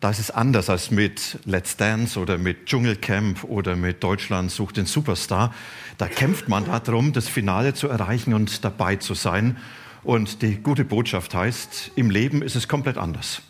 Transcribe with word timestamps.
da 0.00 0.08
ist 0.08 0.18
es 0.18 0.30
anders 0.30 0.70
als 0.70 0.90
mit 0.90 1.38
Let's 1.44 1.76
Dance 1.76 2.18
oder 2.18 2.38
mit 2.38 2.66
Dschungelcamp 2.66 3.44
oder 3.44 3.76
mit 3.76 4.02
Deutschland 4.02 4.50
sucht 4.50 4.78
den 4.78 4.86
Superstar. 4.86 5.54
Da 5.98 6.08
kämpft 6.08 6.48
man 6.48 6.64
darum, 6.64 7.12
das 7.12 7.28
Finale 7.28 7.74
zu 7.74 7.86
erreichen 7.88 8.32
und 8.32 8.64
dabei 8.64 8.96
zu 8.96 9.12
sein. 9.12 9.58
Und 10.02 10.40
die 10.40 10.56
gute 10.56 10.86
Botschaft 10.86 11.34
heißt, 11.34 11.92
im 11.96 12.08
Leben 12.08 12.40
ist 12.40 12.56
es 12.56 12.66
komplett 12.66 12.96
anders. 12.96 13.42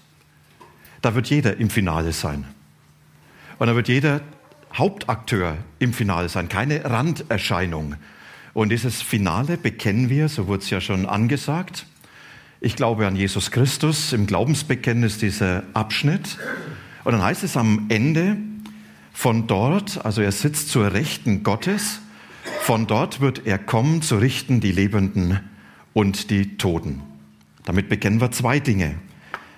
Da 1.03 1.15
wird 1.15 1.31
jeder 1.31 1.57
im 1.57 1.71
Finale 1.71 2.13
sein. 2.13 2.45
Und 3.61 3.69
da 3.69 3.77
wird 3.77 3.87
jeder 3.87 4.21
Hauptakteur 4.75 5.57
im 5.79 5.93
Finale 5.93 6.29
sein, 6.29 6.49
keine 6.49 6.85
Randerscheinung. 6.85 7.95
Und 8.55 8.71
dieses 8.71 9.03
Finale 9.03 9.57
bekennen 9.57 10.11
wir, 10.11 10.29
so 10.29 10.49
wurde 10.49 10.65
es 10.65 10.71
ja 10.71 10.81
schon 10.81 11.07
angesagt, 11.07 11.87
ich 12.61 12.77
glaube 12.77 13.07
an 13.07 13.17
Jesus 13.17 13.51
Christus, 13.51 14.13
im 14.13 14.27
Glaubensbekenntnis 14.27 15.19
dieser 15.19 15.63
Abschnitt. 15.73 16.39
Und 17.05 17.13
dann 17.13 17.23
heißt 17.23 17.43
es 17.43 17.57
am 17.57 17.87
Ende, 17.89 18.37
von 19.13 19.47
dort, 19.47 20.05
also 20.05 20.23
er 20.23 20.33
sitzt 20.33 20.69
zur 20.69 20.93
Rechten 20.93 21.43
Gottes, 21.43 22.01
von 22.61 22.87
dort 22.87 23.21
wird 23.21 23.47
er 23.47 23.59
kommen 23.59 24.03
zu 24.03 24.17
richten 24.17 24.61
die 24.61 24.73
Lebenden 24.73 25.41
und 25.93 26.31
die 26.31 26.57
Toten. 26.57 27.03
Damit 27.65 27.89
bekennen 27.89 28.21
wir 28.21 28.31
zwei 28.31 28.61
Dinge. 28.61 28.95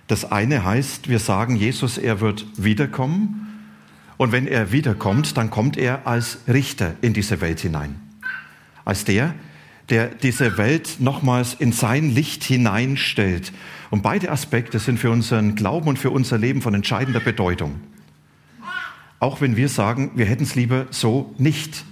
Das 0.06 0.30
eine 0.30 0.64
heißt, 0.64 1.08
wir 1.08 1.18
sagen 1.18 1.56
Jesus, 1.56 1.98
er 1.98 2.20
wird 2.20 2.46
wiederkommen. 2.56 3.66
Und 4.16 4.32
wenn 4.32 4.46
er 4.46 4.72
wiederkommt, 4.72 5.36
dann 5.36 5.50
kommt 5.50 5.76
er 5.76 6.06
als 6.06 6.38
Richter 6.48 6.94
in 7.00 7.12
diese 7.12 7.40
Welt 7.40 7.60
hinein. 7.60 8.00
Als 8.84 9.04
der, 9.04 9.34
der 9.92 10.06
diese 10.06 10.56
Welt 10.56 10.96
nochmals 11.00 11.52
in 11.52 11.70
sein 11.70 12.08
Licht 12.08 12.42
hineinstellt. 12.44 13.52
Und 13.90 14.02
beide 14.02 14.30
Aspekte 14.30 14.78
sind 14.78 14.98
für 14.98 15.10
unseren 15.10 15.54
Glauben 15.54 15.86
und 15.86 15.98
für 15.98 16.10
unser 16.10 16.38
Leben 16.38 16.62
von 16.62 16.72
entscheidender 16.72 17.20
Bedeutung. 17.20 17.78
Auch 19.20 19.42
wenn 19.42 19.54
wir 19.54 19.68
sagen, 19.68 20.12
wir 20.14 20.24
hätten 20.24 20.44
es 20.44 20.54
lieber 20.54 20.86
so 20.88 21.34
nicht. 21.36 21.84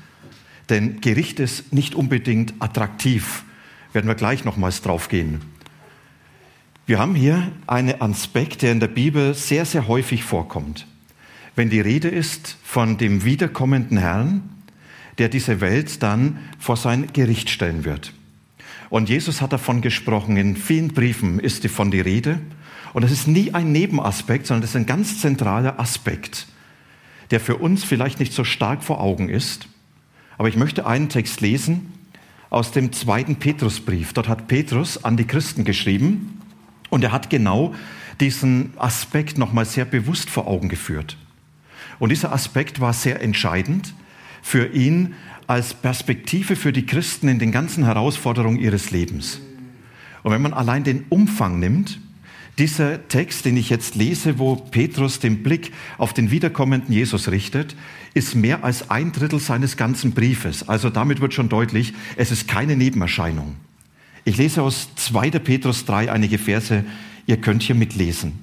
Denn 0.71 1.03
Gericht 1.03 1.41
ist 1.41 1.75
nicht 1.75 1.95
unbedingt 1.95 2.55
attraktiv. 2.59 3.45
Werden 3.93 4.09
wir 4.09 4.15
gleich 4.15 4.47
nochmals 4.47 4.81
drauf 4.81 5.11
gehen. 5.11 5.43
Wir 6.87 6.99
haben 6.99 7.15
hier 7.15 7.53
einen 7.67 8.01
Aspekt, 8.01 8.63
der 8.63 8.73
in 8.73 8.81
der 8.81 8.89
Bibel 8.89 9.35
sehr, 9.35 9.67
sehr 9.67 9.89
häufig 9.89 10.25
vorkommt. 10.25 10.87
Wenn 11.55 11.69
die 11.69 11.81
Rede 11.81 12.09
ist 12.09 12.57
von 12.65 12.97
dem 12.97 13.27
wiederkommenden 13.27 13.99
Herrn, 13.99 14.50
der 15.21 15.29
diese 15.29 15.61
Welt 15.61 16.03
dann 16.03 16.39
vor 16.59 16.77
sein 16.77 17.13
Gericht 17.13 17.51
stellen 17.51 17.85
wird. 17.85 18.13
Und 18.89 19.09
Jesus 19.09 19.41
hat 19.41 19.53
davon 19.53 19.83
gesprochen, 19.83 20.37
in 20.37 20.57
vielen 20.57 20.89
Briefen 20.89 21.39
ist 21.39 21.65
davon 21.65 21.91
die 21.93 22.01
Rede. 22.01 22.41
Und 22.93 23.03
das 23.03 23.13
ist 23.13 23.29
nie 23.29 23.55
ein 23.55 23.71
Nebenaspekt, 23.71 24.47
sondern 24.47 24.63
das 24.63 24.71
ist 24.71 24.77
ein 24.77 24.87
ganz 24.87 25.21
zentraler 25.21 25.79
Aspekt, 25.79 26.49
der 27.31 27.39
für 27.39 27.57
uns 27.57 27.85
vielleicht 27.85 28.19
nicht 28.19 28.33
so 28.33 28.43
stark 28.43 28.83
vor 28.83 29.01
Augen 29.01 29.29
ist. 29.29 29.69
Aber 30.39 30.49
ich 30.49 30.57
möchte 30.57 30.87
einen 30.87 31.09
Text 31.09 31.41
lesen 31.41 31.93
aus 32.49 32.73
dem 32.73 32.91
zweiten 32.93 33.37
Petrusbrief. 33.37 34.13
Dort 34.13 34.27
hat 34.27 34.49
Petrus 34.49 35.05
an 35.05 35.17
die 35.17 35.27
Christen 35.27 35.65
geschrieben 35.65 36.41
und 36.89 37.05
er 37.05 37.13
hat 37.13 37.31
genau 37.31 37.75
diesen 38.21 38.73
Aspekt 38.77 39.39
nochmal 39.39 39.67
sehr 39.67 39.85
bewusst 39.85 40.31
vor 40.31 40.49
Augen 40.49 40.69
geführt. 40.69 41.17
Und 41.99 42.09
dieser 42.09 42.33
Aspekt 42.33 42.81
war 42.81 42.95
sehr 42.95 43.23
entscheidend, 43.23 43.95
für 44.43 44.73
ihn 44.73 45.15
als 45.47 45.75
Perspektive 45.75 46.57
für 46.57 46.73
die 46.73 46.87
Christen 46.87 47.29
in 47.29 47.39
den 47.39 47.53
ganzen 47.53 47.85
Herausforderungen 47.85 48.59
ihres 48.59 48.91
Lebens. 48.91 49.41
Und 50.23 50.33
wenn 50.33 50.43
man 50.43 50.53
allein 50.53 50.85
den 50.85 51.05
Umfang 51.09 51.59
nimmt, 51.59 51.99
dieser 52.59 53.09
Text, 53.09 53.47
den 53.47 53.57
ich 53.57 53.71
jetzt 53.71 53.95
lese, 53.95 54.39
wo 54.39 54.55
Petrus 54.57 55.19
den 55.19 55.43
Blick 55.43 55.73
auf 55.99 56.13
den 56.13 56.31
wiederkommenden 56.31 56.93
Jesus 56.93 57.29
richtet, 57.29 57.75
ist 58.13 58.35
mehr 58.35 58.65
als 58.65 58.91
ein 58.91 59.13
Drittel 59.13 59.39
seines 59.39 59.77
ganzen 59.77 60.13
Briefes. 60.13 60.69
Also 60.69 60.91
damit 60.91 61.21
wird 61.21 61.33
schon 61.33 61.49
deutlich, 61.49 61.95
es 62.17 62.31
ist 62.31 62.49
keine 62.49 62.77
Nebenerscheinung. 62.77 63.57
Ich 64.25 64.37
lese 64.37 64.63
aus 64.63 64.95
2. 64.97 65.31
Petrus 65.31 65.87
3 65.87 66.13
einige 66.13 66.39
Verse, 66.39 66.85
ihr 67.27 67.37
könnt 67.39 67.63
hier 67.63 67.75
mitlesen. 67.75 68.39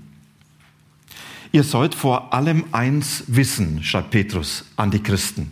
Ihr 1.52 1.64
sollt 1.64 1.96
vor 1.96 2.34
allem 2.34 2.66
eins 2.72 3.24
wissen, 3.28 3.84
schreibt 3.84 4.12
Petrus 4.12 4.66
an 4.76 4.92
die 4.92 5.02
Christen. 5.02 5.52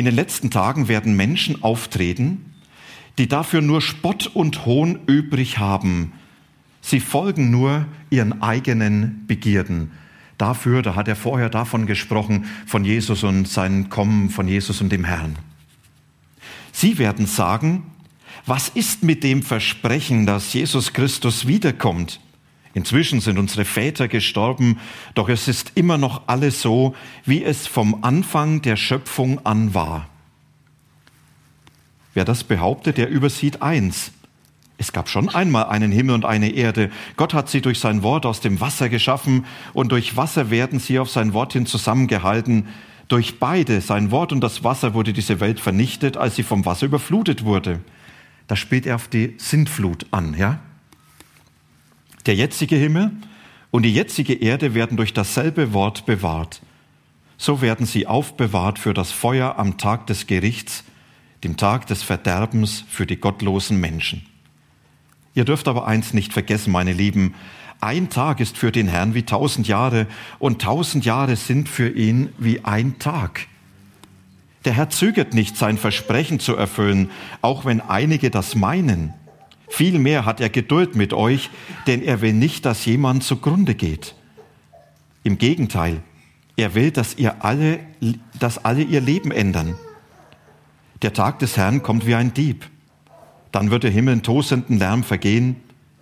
In 0.00 0.06
den 0.06 0.14
letzten 0.14 0.50
Tagen 0.50 0.88
werden 0.88 1.14
Menschen 1.14 1.62
auftreten, 1.62 2.54
die 3.18 3.28
dafür 3.28 3.60
nur 3.60 3.82
Spott 3.82 4.28
und 4.28 4.64
Hohn 4.64 5.00
übrig 5.06 5.58
haben. 5.58 6.14
Sie 6.80 7.00
folgen 7.00 7.50
nur 7.50 7.84
ihren 8.08 8.40
eigenen 8.40 9.26
Begierden. 9.26 9.90
Dafür, 10.38 10.80
da 10.80 10.94
hat 10.94 11.06
er 11.06 11.16
vorher 11.16 11.50
davon 11.50 11.84
gesprochen, 11.84 12.46
von 12.64 12.86
Jesus 12.86 13.24
und 13.24 13.46
sein 13.46 13.90
Kommen, 13.90 14.30
von 14.30 14.48
Jesus 14.48 14.80
und 14.80 14.90
dem 14.90 15.04
Herrn. 15.04 15.36
Sie 16.72 16.96
werden 16.96 17.26
sagen, 17.26 17.82
was 18.46 18.70
ist 18.70 19.02
mit 19.02 19.22
dem 19.22 19.42
Versprechen, 19.42 20.24
dass 20.24 20.54
Jesus 20.54 20.94
Christus 20.94 21.46
wiederkommt? 21.46 22.20
Inzwischen 22.72 23.20
sind 23.20 23.38
unsere 23.38 23.64
Väter 23.64 24.06
gestorben, 24.06 24.78
doch 25.14 25.28
es 25.28 25.48
ist 25.48 25.72
immer 25.74 25.98
noch 25.98 26.22
alles 26.28 26.62
so, 26.62 26.94
wie 27.24 27.42
es 27.42 27.66
vom 27.66 28.04
Anfang 28.04 28.62
der 28.62 28.76
Schöpfung 28.76 29.44
an 29.44 29.74
war. 29.74 30.08
Wer 32.14 32.24
das 32.24 32.44
behauptet, 32.44 32.96
der 32.96 33.08
übersieht 33.08 33.62
eins. 33.62 34.12
Es 34.78 34.92
gab 34.92 35.08
schon 35.08 35.28
einmal 35.28 35.66
einen 35.66 35.92
Himmel 35.92 36.14
und 36.14 36.24
eine 36.24 36.50
Erde. 36.52 36.90
Gott 37.16 37.34
hat 37.34 37.50
sie 37.50 37.60
durch 37.60 37.78
sein 37.80 38.02
Wort 38.02 38.24
aus 38.24 38.40
dem 38.40 38.60
Wasser 38.60 38.88
geschaffen 38.88 39.44
und 39.74 39.92
durch 39.92 40.16
Wasser 40.16 40.50
werden 40.50 40.78
sie 40.78 40.98
auf 40.98 41.10
sein 41.10 41.34
Wort 41.34 41.52
hin 41.52 41.66
zusammengehalten. 41.66 42.68
Durch 43.08 43.38
beide, 43.40 43.80
sein 43.80 44.10
Wort 44.10 44.32
und 44.32 44.40
das 44.40 44.64
Wasser, 44.64 44.94
wurde 44.94 45.12
diese 45.12 45.40
Welt 45.40 45.60
vernichtet, 45.60 46.16
als 46.16 46.36
sie 46.36 46.44
vom 46.44 46.64
Wasser 46.64 46.86
überflutet 46.86 47.44
wurde. 47.44 47.80
Da 48.46 48.56
spielt 48.56 48.86
er 48.86 48.94
auf 48.94 49.08
die 49.08 49.34
Sintflut 49.36 50.06
an, 50.12 50.34
ja? 50.38 50.60
Der 52.26 52.34
jetzige 52.34 52.76
Himmel 52.76 53.12
und 53.70 53.84
die 53.84 53.94
jetzige 53.94 54.34
Erde 54.34 54.74
werden 54.74 54.96
durch 54.96 55.14
dasselbe 55.14 55.72
Wort 55.72 56.06
bewahrt. 56.06 56.60
So 57.38 57.62
werden 57.62 57.86
sie 57.86 58.06
aufbewahrt 58.06 58.78
für 58.78 58.92
das 58.92 59.10
Feuer 59.10 59.58
am 59.58 59.78
Tag 59.78 60.06
des 60.06 60.26
Gerichts, 60.26 60.84
dem 61.44 61.56
Tag 61.56 61.86
des 61.86 62.02
Verderbens 62.02 62.84
für 62.88 63.06
die 63.06 63.16
gottlosen 63.16 63.80
Menschen. 63.80 64.26
Ihr 65.34 65.44
dürft 65.44 65.68
aber 65.68 65.86
eins 65.86 66.12
nicht 66.12 66.32
vergessen, 66.32 66.72
meine 66.72 66.92
Lieben, 66.92 67.34
ein 67.80 68.10
Tag 68.10 68.40
ist 68.40 68.58
für 68.58 68.72
den 68.72 68.88
Herrn 68.88 69.14
wie 69.14 69.22
tausend 69.22 69.66
Jahre 69.66 70.06
und 70.38 70.60
tausend 70.60 71.06
Jahre 71.06 71.36
sind 71.36 71.66
für 71.66 71.88
ihn 71.88 72.30
wie 72.36 72.62
ein 72.62 72.98
Tag. 72.98 73.46
Der 74.66 74.74
Herr 74.74 74.90
zögert 74.90 75.32
nicht, 75.32 75.56
sein 75.56 75.78
Versprechen 75.78 76.40
zu 76.40 76.54
erfüllen, 76.54 77.10
auch 77.40 77.64
wenn 77.64 77.80
einige 77.80 78.30
das 78.30 78.54
meinen. 78.54 79.14
Vielmehr 79.70 80.26
hat 80.26 80.40
er 80.40 80.50
Geduld 80.50 80.96
mit 80.96 81.12
euch, 81.12 81.48
denn 81.86 82.02
er 82.02 82.20
will 82.20 82.32
nicht, 82.32 82.66
dass 82.66 82.84
jemand 82.84 83.22
zugrunde 83.22 83.74
geht. 83.74 84.14
Im 85.22 85.38
Gegenteil, 85.38 86.02
er 86.56 86.74
will, 86.74 86.90
dass 86.90 87.16
ihr 87.16 87.44
alle, 87.44 87.78
dass 88.38 88.64
alle 88.64 88.82
ihr 88.82 89.00
Leben 89.00 89.30
ändern. 89.30 89.76
Der 91.02 91.12
Tag 91.12 91.38
des 91.38 91.56
Herrn 91.56 91.82
kommt 91.82 92.06
wie 92.06 92.14
ein 92.14 92.34
Dieb. 92.34 92.68
Dann 93.52 93.70
wird 93.70 93.84
der 93.84 93.90
Himmel 93.90 94.14
in 94.14 94.22
tosenden 94.22 94.78
Lärm 94.78 95.02
vergehen, 95.02 95.56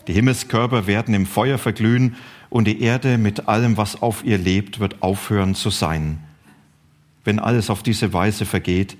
die 0.08 0.14
Himmelskörper 0.14 0.86
werden 0.86 1.12
im 1.14 1.26
Feuer 1.26 1.58
verglühen 1.58 2.16
und 2.48 2.64
die 2.66 2.80
Erde 2.80 3.18
mit 3.18 3.46
allem, 3.46 3.76
was 3.76 4.00
auf 4.00 4.24
ihr 4.24 4.38
lebt, 4.38 4.80
wird 4.80 5.02
aufhören 5.02 5.54
zu 5.54 5.68
sein. 5.68 6.18
Wenn 7.24 7.38
alles 7.38 7.68
auf 7.68 7.82
diese 7.82 8.14
Weise 8.14 8.46
vergeht, 8.46 8.96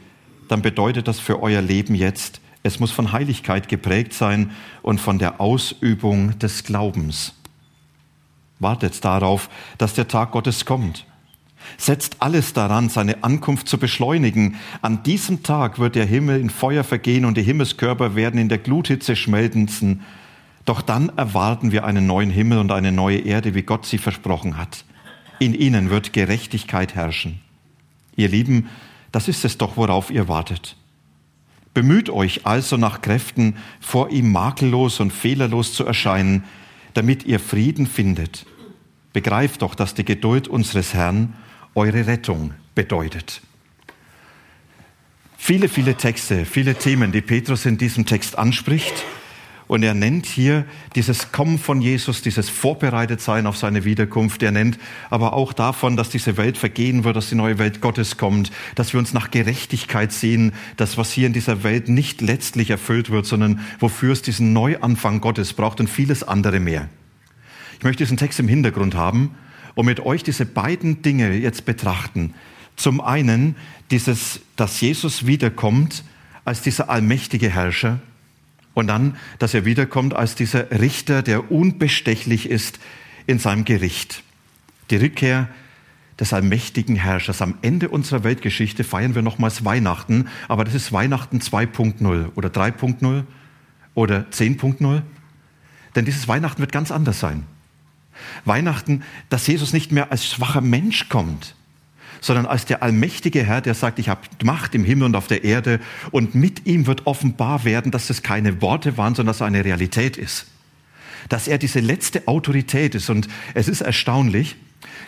dann 0.49 0.61
bedeutet 0.61 1.09
das 1.09 1.19
für 1.19 1.43
euer 1.43 1.63
Leben 1.63 1.95
jetzt, 1.95 2.43
es 2.63 2.81
muss 2.81 2.91
von 2.91 3.13
Heiligkeit 3.13 3.69
geprägt 3.69 4.13
sein 4.13 4.51
und 4.83 5.01
von 5.01 5.19
der 5.19 5.41
Ausübung 5.41 6.39
des 6.39 6.65
Glaubens. 6.65 7.35
Wartet 8.59 9.05
darauf, 9.05 9.49
dass 9.79 9.95
der 9.95 10.09
Tag 10.09 10.33
Gottes 10.33 10.65
kommt. 10.65 11.07
Setzt 11.77 12.17
alles 12.21 12.53
daran, 12.53 12.89
seine 12.89 13.23
Ankunft 13.23 13.69
zu 13.69 13.79
beschleunigen. 13.79 14.57
An 14.81 15.03
diesem 15.03 15.43
Tag 15.43 15.79
wird 15.79 15.95
der 15.95 16.07
Himmel 16.07 16.41
in 16.41 16.51
Feuer 16.51 16.83
vergehen 16.83 17.25
und 17.25 17.37
die 17.37 17.43
Himmelskörper 17.43 18.15
werden 18.15 18.41
in 18.41 18.49
der 18.49 18.59
Gluthitze 18.59 19.17
schmelzen. 19.17 20.03
Doch 20.65 20.83
dann 20.83 21.11
erwarten 21.17 21.73
wir 21.73 21.85
einen 21.85 22.07
neuen 22.07 22.31
Himmel 22.31 22.59
und 22.59 22.73
eine 22.73 22.93
neue 22.93 23.19
Erde, 23.19 23.55
wie 23.55 23.63
Gott 23.63 23.87
sie 23.87 23.99
versprochen 23.99 24.57
hat. 24.57 24.85
In 25.39 25.55
ihnen 25.55 25.91
wird 25.91 26.13
Gerechtigkeit 26.13 26.95
herrschen. 26.95 27.41
Ihr 28.17 28.29
Lieben, 28.29 28.69
das 29.13 29.29
ist 29.29 29.45
es 29.45 29.59
doch, 29.59 29.77
worauf 29.77 30.11
ihr 30.11 30.27
wartet. 30.27 30.77
Bemüht 31.79 32.11
euch 32.11 32.45
also 32.45 32.77
nach 32.77 33.03
Kräften, 33.03 33.55
vor 33.79 34.11
ihm 34.11 34.33
makellos 34.33 34.99
und 34.99 35.13
fehlerlos 35.13 35.75
zu 35.75 35.87
erscheinen, 35.87 36.43
damit 36.93 37.23
ihr 37.23 37.39
Frieden 37.39 37.87
findet. 37.87 38.47
Begreift 39.13 39.63
doch, 39.63 39.77
dass 39.77 39.95
die 39.95 40.05
Geduld 40.05 40.49
unseres 40.49 40.93
Herrn 40.93 41.35
eure 41.77 42.09
Rettung 42.09 42.53
bedeutet. 42.75 43.43
Viele, 45.37 45.69
viele 45.69 45.95
Texte, 45.95 46.47
viele 46.47 46.75
Themen, 46.75 47.13
die 47.13 47.21
Petrus 47.21 47.65
in 47.65 47.79
diesem 47.79 48.07
Text 48.07 48.37
anspricht. 48.37 49.05
Und 49.69 49.83
er 49.83 49.93
nennt 49.93 50.25
hier 50.25 50.65
dieses 50.95 51.31
Kommen 51.31 51.59
von 51.59 51.83
Jesus, 51.83 52.23
dieses 52.23 52.49
Vorbereitetsein 52.49 53.47
auf 53.47 53.59
seine 53.59 53.85
Wiederkunft. 53.85 54.43
Er 54.43 54.51
nennt 54.51 54.79
aber 55.11 55.35
auch 55.35 55.53
davon, 55.53 55.95
dass 55.95 56.09
diese 56.09 56.39
Welt 56.39 56.57
vergehen 56.57 57.05
wird, 57.05 57.17
dass 57.17 57.29
die 57.29 57.35
neue 57.35 57.59
Welt 57.59 57.83
Gottes 57.83 58.17
kommt, 58.17 58.51
dass 58.75 58.95
wir 58.95 58.99
uns 58.99 59.13
nach 59.13 59.31
Gerechtigkeit 59.31 60.11
sehen, 60.11 60.53
das, 60.79 60.97
was 60.97 61.13
hier 61.13 61.27
in 61.27 61.35
dieser 61.35 61.63
Welt 61.65 61.91
nicht 61.91 62.23
letztlich 62.23 62.71
erfüllt 62.71 63.11
wird, 63.11 63.27
sondern 63.27 63.61
wofür 63.79 64.13
es 64.13 64.23
diesen 64.23 64.55
Neuanfang 64.55 65.21
Gottes 65.21 65.53
braucht 65.53 65.81
und 65.81 65.91
vieles 65.91 66.23
andere 66.23 66.61
mehr. 66.61 66.89
Ich 67.77 67.85
möchte 67.85 68.03
diesen 68.03 68.17
Text 68.17 68.41
im 68.41 68.49
Hintergrund 68.49 68.95
haben 68.95 69.35
und 69.75 69.85
mit 69.85 70.01
euch 70.01 70.23
diese 70.23 70.47
beiden 70.47 71.03
Dinge 71.03 71.35
jetzt 71.35 71.67
betrachten. 71.67 72.33
Zum 72.75 73.03
einen 73.03 73.55
dieses, 73.91 74.41
dass 74.57 74.81
Jesus 74.81 75.27
wiederkommt 75.27 76.05
als 76.47 76.63
dieser 76.63 76.89
allmächtige 76.89 77.51
Herrscher 77.51 78.01
und 78.79 78.87
dann, 78.87 79.17
dass 79.41 79.55
er 79.55 79.65
wiederkommt 79.65 80.15
als 80.15 80.37
dieser 80.37 80.71
Richter, 80.71 81.23
der 81.23 81.51
unbestechlich 81.51 82.49
ist 82.49 82.79
in 83.27 83.41
seinem 83.41 83.65
Gericht. 83.65 84.23
Die 84.91 84.97
Rückkehr 84.97 85.49
des 86.21 86.33
allmächtigen 86.33 86.95
Herrschers. 86.95 87.43
Am 87.43 87.59
Ende 87.63 87.89
unserer 87.89 88.23
Weltgeschichte 88.23 88.85
feiern 88.85 89.17
wir 89.17 89.23
nochmals 89.23 89.65
Weihnachten, 89.65 90.29
aber 90.47 90.63
das 90.63 90.75
ist 90.75 90.93
Weihnachten 90.93 91.41
2.0 91.41 92.37
oder 92.37 92.51
3.0 92.51 93.25
oder 93.95 94.27
10.0. 94.31 95.03
Denn 95.97 96.05
dieses 96.05 96.29
Weihnachten 96.29 96.61
wird 96.61 96.71
ganz 96.71 96.93
anders 96.93 97.19
sein. 97.19 97.47
Weihnachten, 98.45 99.03
dass 99.29 99.49
Jesus 99.49 99.73
nicht 99.73 99.91
mehr 99.91 100.13
als 100.13 100.25
schwacher 100.25 100.61
Mensch 100.61 101.09
kommt, 101.09 101.57
sondern 102.21 102.47
als 102.47 102.65
der 102.65 102.83
allmächtige 102.83 103.45
Herr, 103.45 103.61
der 103.61 103.75
sagt, 103.75 103.99
ich 103.99 104.09
habe 104.09 104.21
Macht 104.43 104.75
im 104.75 104.85
Himmel 104.85 105.07
und 105.07 105.17
auf 105.17 105.27
der 105.27 105.45
Erde 105.45 105.81
und 106.11 106.35
mit 106.35 106.67
ihm 106.67 106.87
wird 106.87 107.07
offenbar 107.07 107.65
werden, 107.65 107.91
dass 107.91 108.11
es 108.11 108.23
keine 108.23 108.61
Worte 108.63 108.97
waren, 108.97 109.15
sondern 109.15 109.31
dass 109.31 109.37
es 109.37 109.43
eine 109.43 109.65
Realität 109.65 110.17
ist. 110.17 110.47
Dass 111.29 111.49
er 111.49 111.59
diese 111.59 111.81
letzte 111.81 112.29
Autorität 112.29 112.95
ist 112.95 113.11
und 113.11 113.29
es 113.55 113.69
ist 113.69 113.81
erstaunlich, 113.81 114.57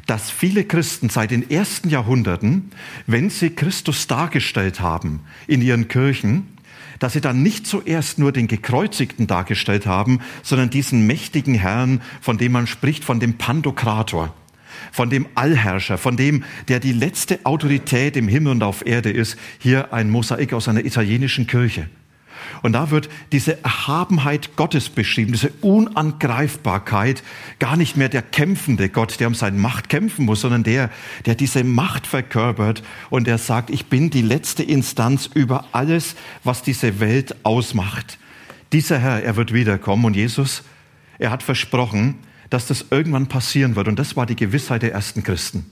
dass 0.06 0.30
viele 0.30 0.64
Christen 0.64 1.08
seit 1.08 1.30
den 1.30 1.50
ersten 1.50 1.88
Jahrhunderten, 1.88 2.70
wenn 3.06 3.30
sie 3.30 3.50
Christus 3.50 4.06
dargestellt 4.06 4.80
haben 4.80 5.20
in 5.46 5.62
ihren 5.62 5.88
Kirchen, 5.88 6.46
dass 6.98 7.14
sie 7.14 7.20
dann 7.20 7.42
nicht 7.42 7.66
zuerst 7.66 8.18
nur 8.18 8.30
den 8.30 8.46
Gekreuzigten 8.46 9.26
dargestellt 9.26 9.86
haben, 9.86 10.20
sondern 10.42 10.70
diesen 10.70 11.06
mächtigen 11.06 11.54
Herrn, 11.54 12.02
von 12.20 12.38
dem 12.38 12.52
man 12.52 12.66
spricht, 12.66 13.04
von 13.04 13.20
dem 13.20 13.38
Pandokrator 13.38 14.34
von 14.92 15.10
dem 15.10 15.26
Allherrscher, 15.34 15.98
von 15.98 16.16
dem, 16.16 16.44
der 16.68 16.80
die 16.80 16.92
letzte 16.92 17.40
Autorität 17.44 18.16
im 18.16 18.28
Himmel 18.28 18.52
und 18.52 18.62
auf 18.62 18.86
Erde 18.86 19.10
ist, 19.10 19.36
hier 19.58 19.92
ein 19.92 20.10
Mosaik 20.10 20.52
aus 20.52 20.68
einer 20.68 20.84
italienischen 20.84 21.46
Kirche. 21.46 21.88
Und 22.62 22.72
da 22.72 22.90
wird 22.90 23.08
diese 23.32 23.62
Erhabenheit 23.62 24.56
Gottes 24.56 24.88
beschrieben, 24.88 25.32
diese 25.32 25.52
Unangreifbarkeit, 25.60 27.22
gar 27.58 27.76
nicht 27.76 27.96
mehr 27.96 28.08
der 28.08 28.22
kämpfende 28.22 28.88
Gott, 28.88 29.20
der 29.20 29.28
um 29.28 29.34
seine 29.34 29.58
Macht 29.58 29.88
kämpfen 29.88 30.24
muss, 30.24 30.42
sondern 30.42 30.62
der, 30.62 30.90
der 31.26 31.34
diese 31.34 31.64
Macht 31.64 32.06
verkörpert 32.06 32.82
und 33.08 33.26
der 33.26 33.38
sagt, 33.38 33.70
ich 33.70 33.86
bin 33.86 34.10
die 34.10 34.22
letzte 34.22 34.62
Instanz 34.62 35.28
über 35.32 35.66
alles, 35.72 36.16
was 36.44 36.62
diese 36.62 37.00
Welt 37.00 37.36
ausmacht. 37.44 38.18
Dieser 38.72 38.98
Herr, 38.98 39.22
er 39.22 39.36
wird 39.36 39.52
wiederkommen 39.52 40.04
und 40.04 40.16
Jesus, 40.16 40.62
er 41.18 41.30
hat 41.30 41.42
versprochen, 41.42 42.16
dass 42.50 42.66
das 42.66 42.86
irgendwann 42.90 43.28
passieren 43.28 43.76
wird. 43.76 43.88
Und 43.88 43.98
das 43.98 44.16
war 44.16 44.26
die 44.26 44.36
Gewissheit 44.36 44.82
der 44.82 44.92
ersten 44.92 45.22
Christen. 45.22 45.70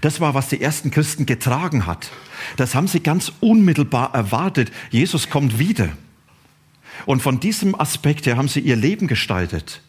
Das 0.00 0.20
war, 0.20 0.34
was 0.34 0.48
die 0.48 0.60
ersten 0.60 0.90
Christen 0.90 1.26
getragen 1.26 1.86
hat. 1.86 2.10
Das 2.56 2.74
haben 2.74 2.88
sie 2.88 3.00
ganz 3.00 3.32
unmittelbar 3.40 4.14
erwartet. 4.14 4.72
Jesus 4.90 5.30
kommt 5.30 5.58
wieder. 5.58 5.88
Und 7.06 7.22
von 7.22 7.40
diesem 7.40 7.78
Aspekt 7.78 8.26
her 8.26 8.36
haben 8.36 8.48
sie 8.48 8.60
ihr 8.60 8.76
Leben 8.76 9.06
gestaltet. 9.06 9.80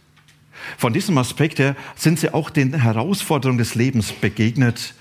Von 0.78 0.94
diesem 0.94 1.18
Aspekt 1.18 1.60
her 1.60 1.76
sind 1.96 2.20
sie 2.20 2.34
auch 2.34 2.52
den 2.52 2.74
Herausforderungen 2.74 3.58
des 3.58 3.74
Lebens 3.74 4.12
begegnet. 4.12 4.94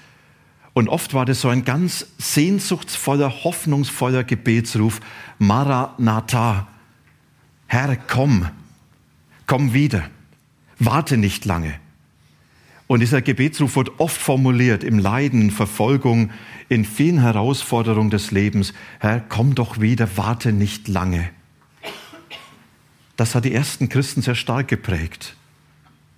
Und 0.73 0.89
oft 0.89 1.13
war 1.13 1.27
das 1.27 1.43
so 1.43 1.49
ein 1.49 1.65
ganz 1.65 2.07
sehnsuchtsvoller, 2.19 3.45
hoffnungsvoller 3.45 4.25
Gebetsruf. 4.25 5.01
Maranatha. 5.39 6.69
Herr, 7.67 7.97
komm. 7.97 8.49
Komm 9.47 9.75
wieder. 9.75 10.09
Warte 10.81 11.17
nicht 11.17 11.45
lange. 11.45 11.75
Und 12.87 12.99
dieser 12.99 13.23
Gebetsruf 13.23 13.77
wird 13.77 14.01
oft 14.01 14.21
formuliert 14.21 14.83
im 14.83 14.99
Leiden, 14.99 15.53
Verfolgung, 15.53 16.31
in 16.69 16.85
vielen 16.85 17.21
Herausforderungen 17.21 18.11
des 18.11 18.33
Lebens. 18.33 18.75
Herr, 18.99 19.21
komm 19.21 19.55
doch 19.55 19.81
wieder, 19.81 20.09
warte 20.17 20.53
nicht 20.53 20.89
lange. 20.89 21.31
Das 23.17 23.37
hat 23.37 23.45
die 23.45 23.55
ersten 23.55 23.89
Christen 23.89 24.23
sehr 24.23 24.35
stark 24.35 24.67
geprägt. 24.67 25.37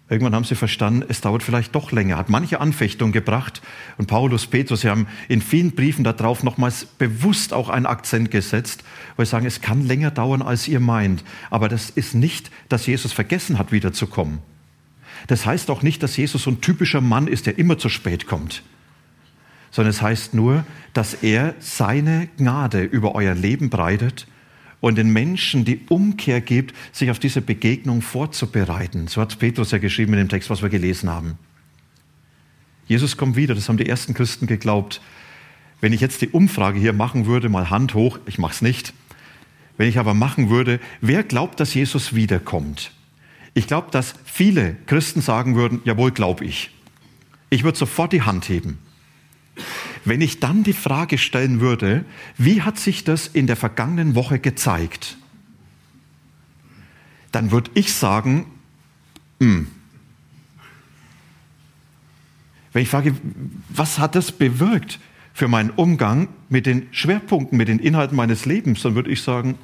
Irgendwann 0.08 0.34
haben 0.34 0.44
sie 0.44 0.54
verstanden, 0.54 1.04
es 1.08 1.20
dauert 1.20 1.42
vielleicht 1.42 1.74
doch 1.74 1.90
länger, 1.90 2.16
hat 2.16 2.28
manche 2.28 2.60
Anfechtung 2.60 3.12
gebracht. 3.12 3.62
Und 3.98 4.06
Paulus, 4.06 4.46
Petrus, 4.46 4.82
sie 4.82 4.88
haben 4.88 5.06
in 5.28 5.42
vielen 5.42 5.72
Briefen 5.72 6.04
darauf 6.04 6.42
nochmals 6.42 6.84
bewusst 6.84 7.52
auch 7.52 7.68
einen 7.68 7.86
Akzent 7.86 8.30
gesetzt, 8.30 8.84
weil 9.16 9.26
sie 9.26 9.30
sagen, 9.30 9.46
es 9.46 9.60
kann 9.60 9.86
länger 9.86 10.10
dauern, 10.10 10.42
als 10.42 10.68
ihr 10.68 10.80
meint. 10.80 11.24
Aber 11.50 11.68
das 11.68 11.90
ist 11.90 12.14
nicht, 12.14 12.50
dass 12.68 12.86
Jesus 12.86 13.12
vergessen 13.12 13.58
hat, 13.58 13.72
wiederzukommen. 13.72 14.38
Das 15.26 15.46
heißt 15.46 15.70
auch 15.70 15.82
nicht, 15.82 16.02
dass 16.02 16.16
Jesus 16.16 16.42
so 16.42 16.50
ein 16.50 16.60
typischer 16.60 17.00
Mann 17.00 17.26
ist, 17.26 17.46
der 17.46 17.58
immer 17.58 17.78
zu 17.78 17.88
spät 17.88 18.26
kommt, 18.26 18.62
sondern 19.70 19.90
es 19.90 20.02
heißt 20.02 20.34
nur, 20.34 20.64
dass 20.92 21.14
er 21.14 21.54
seine 21.58 22.28
Gnade 22.36 22.82
über 22.82 23.14
euer 23.14 23.34
Leben 23.34 23.70
breitet 23.70 24.26
und 24.80 24.98
den 24.98 25.12
Menschen 25.12 25.64
die 25.64 25.80
Umkehr 25.88 26.40
gibt, 26.40 26.74
sich 26.92 27.10
auf 27.10 27.18
diese 27.18 27.40
Begegnung 27.40 28.02
vorzubereiten. 28.02 29.06
So 29.06 29.20
hat 29.20 29.38
Petrus 29.38 29.70
ja 29.70 29.78
geschrieben 29.78 30.12
in 30.14 30.18
dem 30.18 30.28
Text, 30.28 30.50
was 30.50 30.60
wir 30.60 30.68
gelesen 30.68 31.08
haben. 31.08 31.38
Jesus 32.86 33.16
kommt 33.16 33.36
wieder, 33.36 33.54
das 33.54 33.68
haben 33.68 33.78
die 33.78 33.88
ersten 33.88 34.12
Christen 34.12 34.46
geglaubt. 34.46 35.00
Wenn 35.80 35.92
ich 35.92 36.00
jetzt 36.00 36.20
die 36.20 36.28
Umfrage 36.28 36.78
hier 36.78 36.92
machen 36.92 37.26
würde, 37.26 37.48
mal 37.48 37.70
Hand 37.70 37.94
hoch, 37.94 38.18
ich 38.26 38.38
mache 38.38 38.52
es 38.52 38.62
nicht. 38.62 38.92
Wenn 39.76 39.88
ich 39.88 39.98
aber 39.98 40.14
machen 40.14 40.50
würde, 40.50 40.80
wer 41.00 41.22
glaubt, 41.22 41.60
dass 41.60 41.74
Jesus 41.74 42.14
wiederkommt? 42.14 42.92
Ich 43.54 43.66
glaube, 43.66 43.90
dass 43.90 44.14
viele 44.24 44.76
Christen 44.86 45.20
sagen 45.20 45.56
würden, 45.56 45.80
jawohl, 45.84 46.10
glaube 46.10 46.44
ich. 46.44 46.70
Ich 47.50 47.64
würde 47.64 47.78
sofort 47.78 48.12
die 48.12 48.22
Hand 48.22 48.48
heben. 48.48 48.78
Wenn 50.04 50.20
ich 50.20 50.40
dann 50.40 50.62
die 50.62 50.72
Frage 50.72 51.18
stellen 51.18 51.60
würde, 51.60 52.04
wie 52.38 52.62
hat 52.62 52.78
sich 52.78 53.04
das 53.04 53.26
in 53.26 53.46
der 53.46 53.56
vergangenen 53.56 54.14
Woche 54.14 54.38
gezeigt? 54.38 55.18
Dann 57.30 57.50
würde 57.50 57.70
ich 57.74 57.92
sagen, 57.92 58.46
mh. 59.38 59.46
Hm. 59.46 59.66
Wenn 62.72 62.82
ich 62.82 62.88
frage, 62.88 63.14
was 63.68 63.98
hat 63.98 64.14
das 64.14 64.32
bewirkt 64.32 64.98
für 65.34 65.46
meinen 65.46 65.70
Umgang 65.70 66.28
mit 66.48 66.64
den 66.64 66.88
Schwerpunkten, 66.90 67.58
mit 67.58 67.68
den 67.68 67.78
Inhalten 67.78 68.16
meines 68.16 68.46
Lebens, 68.46 68.80
dann 68.80 68.94
würde 68.94 69.10
ich 69.10 69.22
sagen, 69.22 69.58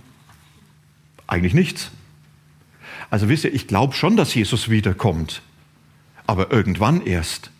eigentlich 1.27 1.55
nichts. 1.55 1.91
Also 3.11 3.29
wisst 3.29 3.45
ihr, 3.45 3.55
ich 3.55 3.67
glaube 3.67 3.95
schon, 3.95 4.17
dass 4.17 4.35
Jesus 4.35 4.69
wiederkommt, 4.69 5.43
aber 6.27 6.51
irgendwann 6.53 7.05
erst. 7.05 7.51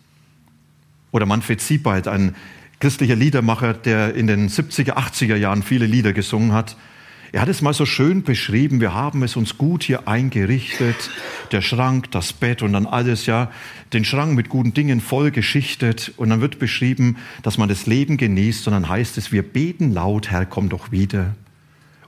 Oder 1.11 1.27
Manfred 1.27 1.61
Siebald, 1.61 2.07
ein 2.07 2.37
christlicher 2.81 3.17
Liedermacher, 3.17 3.75
der 3.75 4.15
in 4.15 4.27
den 4.27 4.49
70er, 4.49 4.93
80er 4.93 5.37
Jahren 5.37 5.63
viele 5.63 5.87
Lieder 5.87 6.13
gesungen 6.13 6.53
hat. 6.53 6.77
Er 7.33 7.43
hat 7.43 7.49
es 7.49 7.61
mal 7.61 7.75
so 7.75 7.85
schön 7.85 8.23
beschrieben, 8.23 8.81
wir 8.81 8.95
haben 8.95 9.23
es 9.23 9.37
uns 9.37 9.59
gut 9.59 9.83
hier 9.83 10.09
eingerichtet, 10.09 11.11
der 11.53 11.61
Schrank, 11.61 12.11
das 12.11 12.33
Bett 12.33 12.63
und 12.63 12.73
dann 12.73 12.87
alles, 12.87 13.27
ja, 13.27 13.51
den 13.93 14.05
Schrank 14.05 14.35
mit 14.35 14.49
guten 14.49 14.73
Dingen 14.73 15.01
voll 15.01 15.31
geschichtet 15.31 16.13
und 16.17 16.31
dann 16.31 16.41
wird 16.41 16.59
beschrieben, 16.59 17.17
dass 17.43 17.59
man 17.59 17.69
das 17.69 17.87
Leben 17.87 18.17
genießt 18.17 18.67
und 18.67 18.73
dann 18.73 18.89
heißt 18.89 19.19
es, 19.19 19.31
wir 19.31 19.43
beten 19.43 19.93
laut, 19.93 20.31
Herr, 20.31 20.47
komm 20.47 20.71
doch 20.71 20.91
wieder 20.91 21.35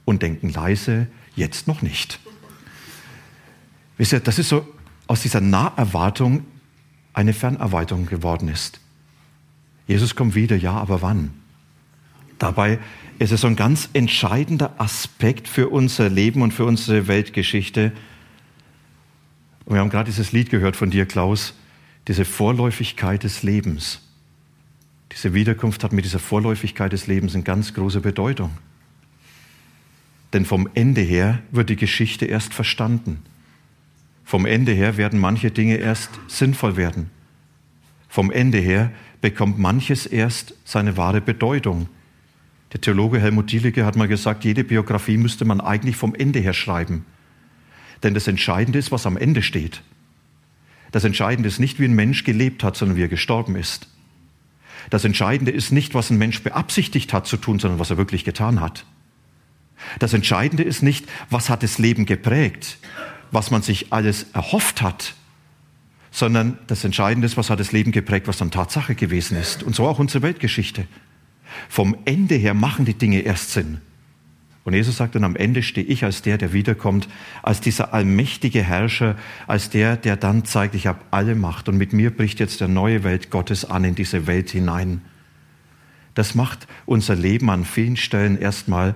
und 0.07 0.23
denken 0.23 0.51
leise, 0.51 1.07
jetzt 1.37 1.69
noch 1.69 1.83
nicht. 1.83 2.19
Wisst 4.01 4.15
ihr, 4.15 4.21
das 4.21 4.39
ist 4.39 4.49
so 4.49 4.67
aus 5.09 5.21
dieser 5.21 5.43
Naherwartung 5.43 6.47
eine 7.13 7.35
Fernerwartung 7.35 8.07
geworden 8.07 8.49
ist. 8.49 8.81
Jesus 9.87 10.15
kommt 10.17 10.35
wieder, 10.35 10.57
ja, 10.57 10.73
aber 10.73 11.03
wann? 11.03 11.35
Dabei 12.39 12.79
ist 13.19 13.31
es 13.31 13.43
so 13.43 13.47
ein 13.47 13.57
ganz 13.57 13.91
entscheidender 13.93 14.73
Aspekt 14.79 15.49
für 15.49 15.69
unser 15.69 16.09
Leben 16.09 16.41
und 16.41 16.55
für 16.55 16.65
unsere 16.65 17.09
Weltgeschichte. 17.09 17.93
Und 19.67 19.75
wir 19.75 19.81
haben 19.81 19.91
gerade 19.91 20.09
dieses 20.09 20.33
Lied 20.33 20.49
gehört 20.49 20.77
von 20.77 20.89
dir, 20.91 21.05
Klaus. 21.05 21.53
diese 22.09 22.25
Vorläufigkeit 22.25 23.23
des 23.23 23.43
Lebens. 23.43 24.01
Diese 25.13 25.35
Wiederkunft 25.35 25.85
hat 25.85 25.93
mit 25.93 26.07
dieser 26.07 26.21
Vorläufigkeit 26.21 26.95
des 26.95 27.07
Lebens 27.07 27.35
eine 27.35 27.45
ganz 27.45 27.75
große 27.75 28.01
Bedeutung. 28.01 28.57
Denn 30.33 30.47
vom 30.47 30.71
Ende 30.73 31.03
her 31.03 31.43
wird 31.51 31.69
die 31.69 31.77
Geschichte 31.77 32.25
erst 32.25 32.55
verstanden. 32.55 33.23
Vom 34.31 34.47
Ende 34.47 34.71
her 34.71 34.97
werden 34.97 35.19
manche 35.19 35.51
Dinge 35.51 35.79
erst 35.79 36.09
sinnvoll 36.29 36.77
werden. 36.77 37.11
Vom 38.09 38.31
Ende 38.31 38.59
her 38.59 38.93
bekommt 39.21 39.59
manches 39.59 40.07
erst 40.07 40.55
seine 40.65 40.97
wahre 40.97 41.21
Bedeutung. 41.21 41.89
Der 42.73 42.81
Theologe 42.81 43.19
Helmut 43.19 43.51
Dielicke 43.51 43.85
hat 43.85 43.97
mal 43.97 44.07
gesagt, 44.07 44.45
jede 44.45 44.63
Biografie 44.63 45.17
müsste 45.17 45.45
man 45.45 45.61
eigentlich 45.61 45.97
vom 45.97 46.15
Ende 46.15 46.39
her 46.39 46.53
schreiben. 46.53 47.07
Denn 48.05 48.15
das 48.15 48.29
Entscheidende 48.29 48.79
ist, 48.79 48.93
was 48.93 49.05
am 49.05 49.17
Ende 49.17 49.43
steht. 49.43 49.83
Das 50.93 51.03
Entscheidende 51.03 51.49
ist 51.49 51.59
nicht, 51.59 51.81
wie 51.81 51.87
ein 51.87 51.97
Mensch 51.97 52.23
gelebt 52.23 52.63
hat, 52.63 52.77
sondern 52.77 52.97
wie 52.97 53.03
er 53.03 53.09
gestorben 53.09 53.57
ist. 53.57 53.89
Das 54.91 55.05
Entscheidende 55.05 55.51
ist 55.51 55.73
nicht, 55.73 55.93
was 55.93 56.09
ein 56.09 56.19
Mensch 56.19 56.41
beabsichtigt 56.45 57.13
hat 57.13 57.27
zu 57.27 57.37
tun, 57.37 57.59
sondern 57.59 57.81
was 57.81 57.91
er 57.91 57.97
wirklich 57.97 58.23
getan 58.23 58.61
hat. 58.61 58.85
Das 59.99 60.15
Entscheidende 60.15 60.63
ist 60.63 60.85
nicht, 60.85 61.07
was 61.31 61.51
hat 61.51 61.65
das 61.65 61.79
Leben 61.79 62.07
geprägt, 62.07 62.79
was 63.31 63.51
man 63.51 63.63
sich 63.63 63.93
alles 63.93 64.27
erhofft 64.33 64.83
hat, 64.83 65.15
sondern 66.11 66.59
das 66.67 66.85
Entscheidende 66.85 67.27
ist, 67.27 67.37
was 67.37 67.51
hat 67.51 67.61
das 67.61 67.73
Leben 67.73 67.93
geprägt, 67.93 68.27
was 68.27 68.39
dann 68.39 68.51
Tatsache 68.51 68.95
gewesen 68.95 69.37
ist. 69.37 69.63
Und 69.63 69.75
so 69.75 69.87
auch 69.87 69.99
unsere 69.99 70.23
Weltgeschichte. 70.23 70.87
Vom 71.69 71.97
Ende 72.05 72.35
her 72.35 72.55
machen 72.55 72.85
die 72.85 72.95
Dinge 72.95 73.21
erst 73.21 73.53
Sinn. 73.53 73.81
Und 74.65 74.75
Jesus 74.75 74.99
sagt 74.99 75.15
dann, 75.15 75.25
am 75.25 75.37
Ende 75.37 75.63
stehe 75.63 75.87
ich 75.87 76.05
als 76.05 76.23
der, 76.23 76.37
der 76.37 76.53
wiederkommt, 76.53 77.09
als 77.43 77.61
dieser 77.61 77.95
allmächtige 77.95 78.63
Herrscher, 78.63 79.17
als 79.47 79.71
der, 79.71 79.97
der 79.97 80.17
dann 80.17 80.45
zeigt, 80.45 80.75
ich 80.75 80.87
habe 80.87 81.01
alle 81.11 81.35
Macht 81.35 81.69
und 81.69 81.79
mit 81.79 81.93
mir 81.93 82.15
bricht 82.15 82.41
jetzt 82.41 82.61
der 82.61 82.69
neue 82.69 83.03
Welt 83.03 83.31
Gottes 83.31 83.65
an 83.65 83.85
in 83.85 83.95
diese 83.95 84.27
Welt 84.27 84.51
hinein. 84.51 85.01
Das 86.15 86.35
macht 86.35 86.67
unser 86.85 87.15
Leben 87.15 87.49
an 87.49 87.65
vielen 87.65 87.97
Stellen 87.97 88.39
erstmal, 88.39 88.95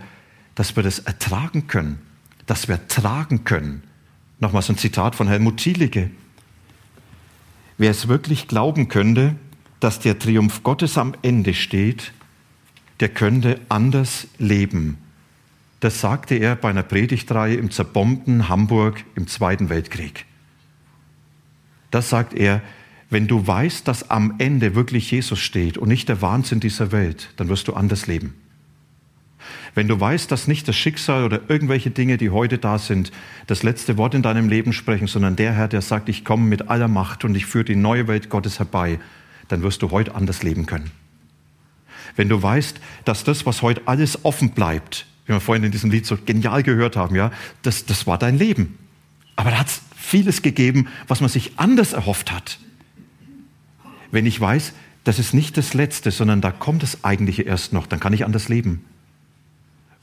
dass 0.55 0.77
wir 0.77 0.83
das 0.83 0.99
ertragen 0.99 1.67
können, 1.67 1.99
dass 2.47 2.69
wir 2.69 2.87
tragen 2.87 3.45
können. 3.45 3.83
Nochmal 4.45 4.63
so 4.63 4.73
ein 4.73 4.79
Zitat 4.79 5.15
von 5.17 5.27
Helmut 5.27 5.57
Thielicke. 5.57 6.11
Wer 7.79 7.91
es 7.91 8.09
wirklich 8.09 8.47
glauben 8.47 8.89
könnte, 8.89 9.35
dass 9.81 9.99
der 9.99 10.19
Triumph 10.19 10.63
Gottes 10.63 10.99
am 10.99 11.15
Ende 11.23 11.55
steht, 11.55 12.13
der 13.01 13.09
könnte 13.09 13.61
anders 13.69 14.29
leben 14.39 14.99
das 15.85 16.01
sagte 16.01 16.37
er 16.37 16.57
bei 16.57 16.71
einer 16.71 16.83
Predigtreihe 16.83 17.57
im 17.57 17.71
zerbombten 17.71 18.49
Hamburg 18.49 19.05
im 19.17 19.27
Zweiten 19.27 19.69
Weltkrieg. 19.69 20.25
Das 21.91 22.09
sagt 22.09 22.33
er, 22.33 22.63
wenn 23.11 23.27
du 23.27 23.47
weißt, 23.47 23.87
dass 23.87 24.09
am 24.09 24.37
Ende 24.39 24.75
wirklich 24.75 25.11
Jesus 25.11 25.41
steht 25.41 25.77
und 25.77 25.89
nicht 25.89 26.09
der 26.09 26.23
Wahnsinn 26.23 26.59
dieser 26.59 26.91
Welt, 26.91 27.35
dann 27.37 27.51
wirst 27.51 27.69
du 27.69 27.75
anders 27.75 28.07
leben. 28.07 28.33
Wenn 29.75 29.89
du 29.89 29.99
weißt, 29.99 30.31
dass 30.31 30.47
nicht 30.47 30.69
das 30.69 30.77
Schicksal 30.77 31.25
oder 31.25 31.41
irgendwelche 31.49 31.91
Dinge, 31.91 32.17
die 32.17 32.31
heute 32.31 32.59
da 32.59 32.79
sind, 32.79 33.13
das 33.47 33.63
letzte 33.63 33.97
Wort 33.97 34.15
in 34.15 34.23
deinem 34.23 34.49
Leben 34.49 34.73
sprechen, 34.73 35.07
sondern 35.07 35.37
der 35.37 35.53
Herr, 35.53 35.69
der 35.69 35.83
sagt, 35.83 36.09
ich 36.09 36.25
komme 36.25 36.45
mit 36.45 36.69
aller 36.69 36.89
Macht 36.89 37.25
und 37.25 37.35
ich 37.35 37.47
führe 37.47 37.65
die 37.65 37.77
neue 37.77 38.07
Welt 38.07 38.31
Gottes 38.31 38.59
herbei, 38.59 38.99
dann 39.49 39.63
wirst 39.63 39.83
du 39.83 39.91
heute 39.91 40.15
anders 40.15 40.43
leben 40.43 40.67
können. 40.67 40.91
Wenn 42.17 42.29
du 42.29 42.43
weißt, 42.43 42.81
dass 43.05 43.25
das, 43.25 43.45
was 43.47 43.63
heute 43.63 43.83
alles 43.87 44.25
offen 44.25 44.51
bleibt, 44.51 45.07
wie 45.27 45.33
wir 45.33 45.41
vorhin 45.41 45.65
in 45.65 45.73
diesem 45.73 45.91
Lied 45.91 46.07
so 46.07 46.17
genial 46.25 46.63
gehört 46.63 46.97
haben, 46.97 47.17
ja, 47.17 47.33
das, 47.63 47.87
das 47.87 48.07
war 48.07 48.19
dein 48.19 48.39
Leben. 48.39 48.79
Aber 49.37 49.51
da 49.51 49.59
hat 49.59 49.69
es 49.69 49.83
vieles 49.97 50.43
gegeben, 50.43 50.89
was 51.09 51.21
man 51.21 51.31
sich 51.31 51.59
anders 51.59 51.93
erhofft 51.93 52.31
hat. 52.31 52.59
Wenn 54.11 54.27
ich 54.27 54.41
weiß, 54.41 54.75
das 55.03 55.19
ist 55.19 55.35
nicht 55.35 55.57
das 55.57 55.75
Letzte, 55.75 56.11
sondern 56.11 56.41
da 56.41 56.51
kommt 56.51 56.83
das 56.83 57.05
Eigentliche 57.05 57.43
erst 57.43 57.73
noch, 57.73 57.87
dann 57.87 58.01
kann 58.01 58.13
ich 58.13 58.25
anders 58.25 58.49
leben. 58.49 58.85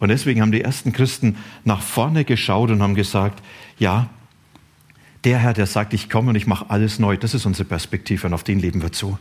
Und 0.01 0.09
deswegen 0.09 0.41
haben 0.41 0.51
die 0.51 0.61
ersten 0.61 0.93
Christen 0.93 1.37
nach 1.63 1.83
vorne 1.83 2.25
geschaut 2.25 2.71
und 2.71 2.81
haben 2.81 2.95
gesagt, 2.95 3.43
ja, 3.77 4.09
der 5.23 5.37
Herr, 5.37 5.53
der 5.53 5.67
sagt, 5.67 5.93
ich 5.93 6.09
komme 6.09 6.31
und 6.31 6.35
ich 6.35 6.47
mache 6.47 6.71
alles 6.71 6.97
neu, 6.97 7.17
das 7.17 7.35
ist 7.35 7.45
unsere 7.45 7.65
Perspektive 7.65 8.25
und 8.25 8.33
auf 8.33 8.43
den 8.43 8.59
leben 8.59 8.81
wir 8.81 8.91
zu. 8.91 9.19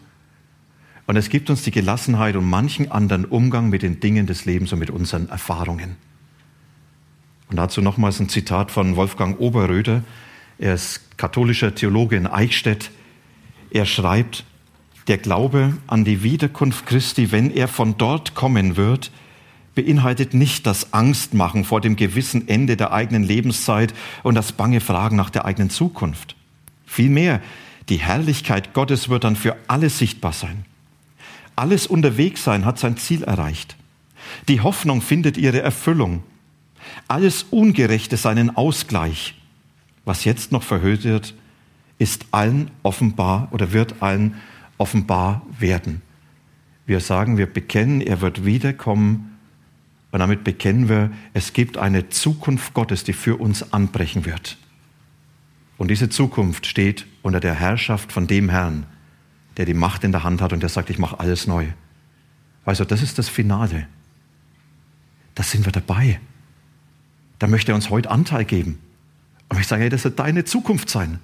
Und 1.07 1.17
es 1.17 1.29
gibt 1.29 1.51
uns 1.51 1.65
die 1.65 1.71
Gelassenheit 1.71 2.35
und 2.35 2.49
manchen 2.49 2.91
anderen 2.91 3.27
Umgang 3.27 3.69
mit 3.69 3.83
den 3.83 4.01
Dingen 4.01 4.27
des 4.27 4.47
Lebens 4.47 4.73
und 4.73 4.79
mit 4.79 4.89
unseren 4.89 5.29
Erfahrungen. 5.29 5.97
Und 7.51 7.57
dazu 7.57 7.83
nochmals 7.83 8.19
ein 8.19 8.31
Zitat 8.31 8.71
von 8.71 8.97
Wolfgang 8.97 9.39
Oberröder. 9.39 10.03
Er 10.59 10.73
ist 10.73 11.19
katholischer 11.19 11.75
Theologe 11.75 12.17
in 12.17 12.27
Eichstätt. 12.27 12.91
Er 13.71 13.85
schreibt, 13.85 14.45
der 15.09 15.19
Glaube 15.19 15.77
an 15.89 16.07
die 16.07 16.23
Wiederkunft 16.23 16.87
Christi, 16.87 17.33
wenn 17.33 17.51
er 17.51 17.69
von 17.69 17.99
dort 17.99 18.35
kommen 18.35 18.79
wird, 18.79 19.11
beinhaltet 19.75 20.35
nicht 20.35 20.67
das 20.67 20.93
Angstmachen 20.93 21.65
vor 21.65 21.81
dem 21.81 21.97
gewissen 21.97 22.49
Ende 22.49 22.77
der 22.77 22.93
eigenen 22.93 23.23
Lebenszeit 23.23 23.95
und 24.23 24.35
das 24.35 24.53
bange 24.53 24.81
Fragen 24.81 25.17
nach 25.17 25.31
der 25.31 25.45
eigenen 25.45 25.71
Zukunft. 25.71 26.37
Vielmehr, 26.87 27.41
die 27.89 27.99
Herrlichkeit 27.99 28.75
Gottes 28.75 29.09
wird 29.09 29.25
dann 29.25 29.37
für 29.37 29.57
alle 29.69 29.91
sichtbar 29.91 30.33
sein. 30.33 30.65
Alles 31.57 31.87
Unterwegssein 31.87 32.65
hat 32.65 32.79
sein 32.79 32.97
Ziel 32.97 33.23
erreicht. 33.23 33.77
Die 34.49 34.61
Hoffnung 34.61 35.03
findet 35.03 35.37
ihre 35.37 35.61
Erfüllung. 35.61 36.23
Alles 37.09 37.45
Ungerechte 37.51 38.17
seinen 38.17 38.57
Ausgleich. 38.57 39.35
Was 40.05 40.25
jetzt 40.25 40.53
noch 40.53 40.63
verhüllt 40.63 41.05
wird, 41.05 41.35
ist 41.99 42.27
allen 42.31 42.71
offenbar 42.83 43.49
oder 43.51 43.73
wird 43.73 44.03
allen 44.03 44.37
offenbar 44.79 45.43
werden. 45.59 46.03
Wir 46.87 47.01
sagen, 47.01 47.37
wir 47.37 47.47
bekennen, 47.47 48.01
er 48.01 48.21
wird 48.21 48.45
wiederkommen 48.45 49.30
und 50.13 50.19
damit 50.19 50.43
bekennen 50.45 50.89
wir, 50.89 51.11
es 51.35 51.53
gibt 51.53 51.79
eine 51.79 52.09
Zukunft 52.09 52.75
Gottes, 52.75 53.05
die 53.05 53.13
für 53.13 53.37
uns 53.37 53.73
anbrechen 53.73 54.25
wird. 54.25 54.59
Und 55.79 55.89
diese 55.89 56.09
Zukunft 56.09 56.67
steht 56.67 57.07
unter 57.23 57.41
der 57.41 57.55
Herrschaft 57.55 58.13
von 58.13 58.27
dem 58.27 58.49
Herrn, 58.49 58.87
der 59.57 59.67
die 59.67 59.75
Macht 59.75 60.05
in 60.05 60.13
der 60.13 60.25
Hand 60.25 60.43
hat 60.43 60.53
und 60.53 60.61
der 60.61 60.69
sagt, 60.69 60.91
ich 60.91 60.99
mache 60.99 61.21
alles 61.21 61.47
neu. 61.47 61.69
Du, 62.67 62.85
das 62.85 63.03
ist 63.03 63.19
das 63.19 63.29
Finale. 63.29 63.87
Da 65.35 65.43
sind 65.43 65.65
wir 65.65 65.73
dabei. 65.73 66.21
Da 67.39 67.47
möchte 67.47 67.73
er 67.73 67.75
uns 67.75 67.91
heute 67.91 68.11
Anteil 68.11 68.45
geben. 68.45 68.79
Und 69.49 69.59
ich 69.59 69.67
sage, 69.67 69.83
hey, 69.83 69.91
das 69.91 70.05
wird 70.05 70.19
deine 70.19 70.45
Zukunft 70.45 70.91
sein. 70.91 71.19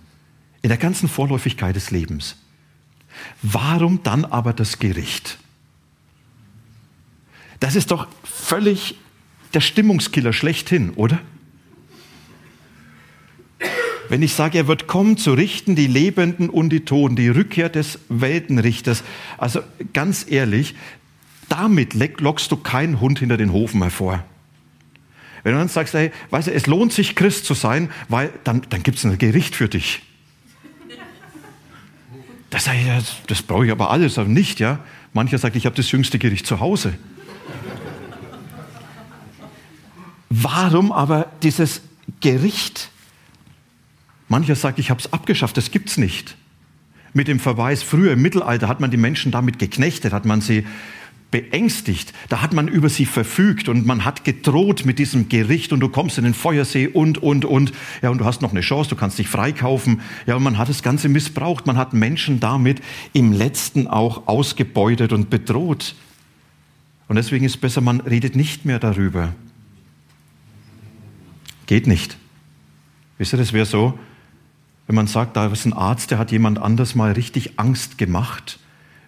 In 0.62 0.68
der 0.68 0.78
ganzen 0.78 1.08
Vorläufigkeit 1.08 1.76
des 1.76 1.90
Lebens. 1.90 2.36
Warum 3.42 4.02
dann 4.02 4.24
aber 4.24 4.52
das 4.52 4.78
Gericht? 4.78 5.38
Das 7.60 7.76
ist 7.76 7.90
doch 7.90 8.08
völlig 8.24 8.96
der 9.54 9.60
Stimmungskiller 9.60 10.32
schlechthin, 10.32 10.90
oder? 10.90 11.20
wenn 14.08 14.22
ich 14.22 14.34
sage, 14.34 14.58
er 14.58 14.66
wird 14.66 14.86
kommen 14.86 15.16
zu 15.16 15.32
richten 15.32 15.74
die 15.74 15.86
Lebenden 15.86 16.48
und 16.48 16.70
die 16.70 16.84
Toten, 16.84 17.16
die 17.16 17.28
Rückkehr 17.28 17.68
des 17.68 17.98
Weltenrichters. 18.08 19.02
Also 19.38 19.60
ganz 19.92 20.26
ehrlich, 20.28 20.74
damit 21.48 21.94
lockst 21.94 22.50
du 22.50 22.56
keinen 22.56 23.00
Hund 23.00 23.18
hinter 23.18 23.36
den 23.36 23.52
Hofen 23.52 23.82
hervor. 23.82 24.24
Wenn 25.42 25.52
du 25.52 25.58
dann 25.58 25.68
sagst, 25.68 25.94
hey, 25.94 26.10
weißt 26.30 26.48
du, 26.48 26.52
es 26.52 26.66
lohnt 26.66 26.92
sich 26.92 27.14
Christ 27.14 27.44
zu 27.44 27.54
sein, 27.54 27.90
weil 28.08 28.30
dann, 28.44 28.62
dann 28.68 28.82
gibt 28.82 28.98
es 28.98 29.04
ein 29.04 29.16
Gericht 29.16 29.54
für 29.54 29.68
dich. 29.68 30.02
Das, 32.50 32.68
das, 33.26 33.42
brauche 33.42 33.66
ich 33.66 33.72
aber 33.72 33.90
alles, 33.90 34.18
aber 34.18 34.28
nicht, 34.28 34.60
ja. 34.60 34.80
Mancher 35.12 35.38
sagt, 35.38 35.56
ich 35.56 35.66
habe 35.66 35.76
das 35.76 35.90
jüngste 35.90 36.18
Gericht 36.18 36.46
zu 36.46 36.60
Hause. 36.60 36.94
Warum 40.28 40.92
aber 40.92 41.30
dieses 41.42 41.82
Gericht? 42.20 42.90
Mancher 44.28 44.56
sagt, 44.56 44.78
ich 44.78 44.90
habe 44.90 45.00
es 45.00 45.12
abgeschafft, 45.12 45.56
das 45.56 45.70
gibt 45.70 45.90
es 45.90 45.98
nicht. 45.98 46.36
Mit 47.12 47.28
dem 47.28 47.40
Verweis, 47.40 47.82
früher 47.82 48.12
im 48.12 48.22
Mittelalter 48.22 48.68
hat 48.68 48.80
man 48.80 48.90
die 48.90 48.96
Menschen 48.96 49.32
damit 49.32 49.58
geknechtet, 49.58 50.12
hat 50.12 50.24
man 50.24 50.40
sie 50.40 50.66
beängstigt, 51.30 52.12
da 52.28 52.40
hat 52.40 52.52
man 52.52 52.68
über 52.68 52.88
sie 52.88 53.04
verfügt 53.04 53.68
und 53.68 53.84
man 53.84 54.04
hat 54.04 54.24
gedroht 54.24 54.84
mit 54.84 54.98
diesem 54.98 55.28
Gericht 55.28 55.72
und 55.72 55.80
du 55.80 55.88
kommst 55.88 56.18
in 56.18 56.24
den 56.24 56.34
Feuersee 56.34 56.88
und, 56.88 57.18
und, 57.18 57.44
und. 57.44 57.72
Ja, 58.02 58.10
und 58.10 58.18
du 58.18 58.24
hast 58.24 58.42
noch 58.42 58.52
eine 58.52 58.60
Chance, 58.60 58.90
du 58.90 58.96
kannst 58.96 59.18
dich 59.18 59.28
freikaufen. 59.28 60.00
Ja, 60.26 60.36
und 60.36 60.42
man 60.42 60.58
hat 60.58 60.68
das 60.68 60.82
Ganze 60.82 61.08
missbraucht. 61.08 61.66
Man 61.66 61.76
hat 61.76 61.92
Menschen 61.92 62.40
damit 62.40 62.80
im 63.12 63.32
Letzten 63.32 63.86
auch 63.86 64.28
ausgebeutet 64.28 65.12
und 65.12 65.30
bedroht. 65.30 65.94
Und 67.08 67.16
deswegen 67.16 67.44
ist 67.44 67.56
es 67.56 67.60
besser, 67.60 67.80
man 67.80 68.00
redet 68.00 68.36
nicht 68.36 68.64
mehr 68.64 68.78
darüber. 68.78 69.34
Geht 71.66 71.86
nicht. 71.86 72.16
Wisst 73.18 73.34
ihr, 73.34 73.38
das 73.38 73.52
wäre 73.52 73.66
so, 73.66 73.98
wenn 74.86 74.94
man 74.96 75.06
sagt, 75.06 75.36
da 75.36 75.46
ist 75.46 75.64
ein 75.64 75.72
Arzt, 75.72 76.10
der 76.10 76.18
hat 76.18 76.30
jemand 76.30 76.58
anders 76.58 76.94
mal 76.94 77.12
richtig 77.12 77.58
Angst 77.58 77.98
gemacht 77.98 78.58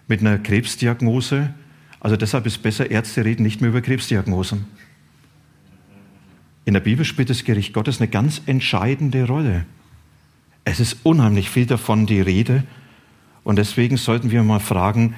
mit 0.07 0.19
einer 0.19 0.37
Krebsdiagnose. 0.37 1.53
Also 1.99 2.17
deshalb 2.17 2.45
ist 2.45 2.61
besser, 2.61 2.91
Ärzte 2.91 3.23
reden 3.23 3.43
nicht 3.43 3.61
mehr 3.61 3.69
über 3.69 3.81
Krebsdiagnosen. 3.81 4.65
In 6.65 6.73
der 6.73 6.81
Bibel 6.81 7.05
spielt 7.05 7.29
das 7.29 7.45
Gericht 7.45 7.73
Gottes 7.73 7.99
eine 7.99 8.09
ganz 8.09 8.41
entscheidende 8.45 9.25
Rolle. 9.25 9.65
Es 10.65 10.79
ist 10.79 10.97
unheimlich 11.03 11.49
viel 11.49 11.65
davon 11.65 12.05
die 12.05 12.21
Rede. 12.21 12.63
Und 13.43 13.55
deswegen 13.55 13.97
sollten 13.97 14.31
wir 14.31 14.43
mal 14.43 14.59
fragen, 14.59 15.15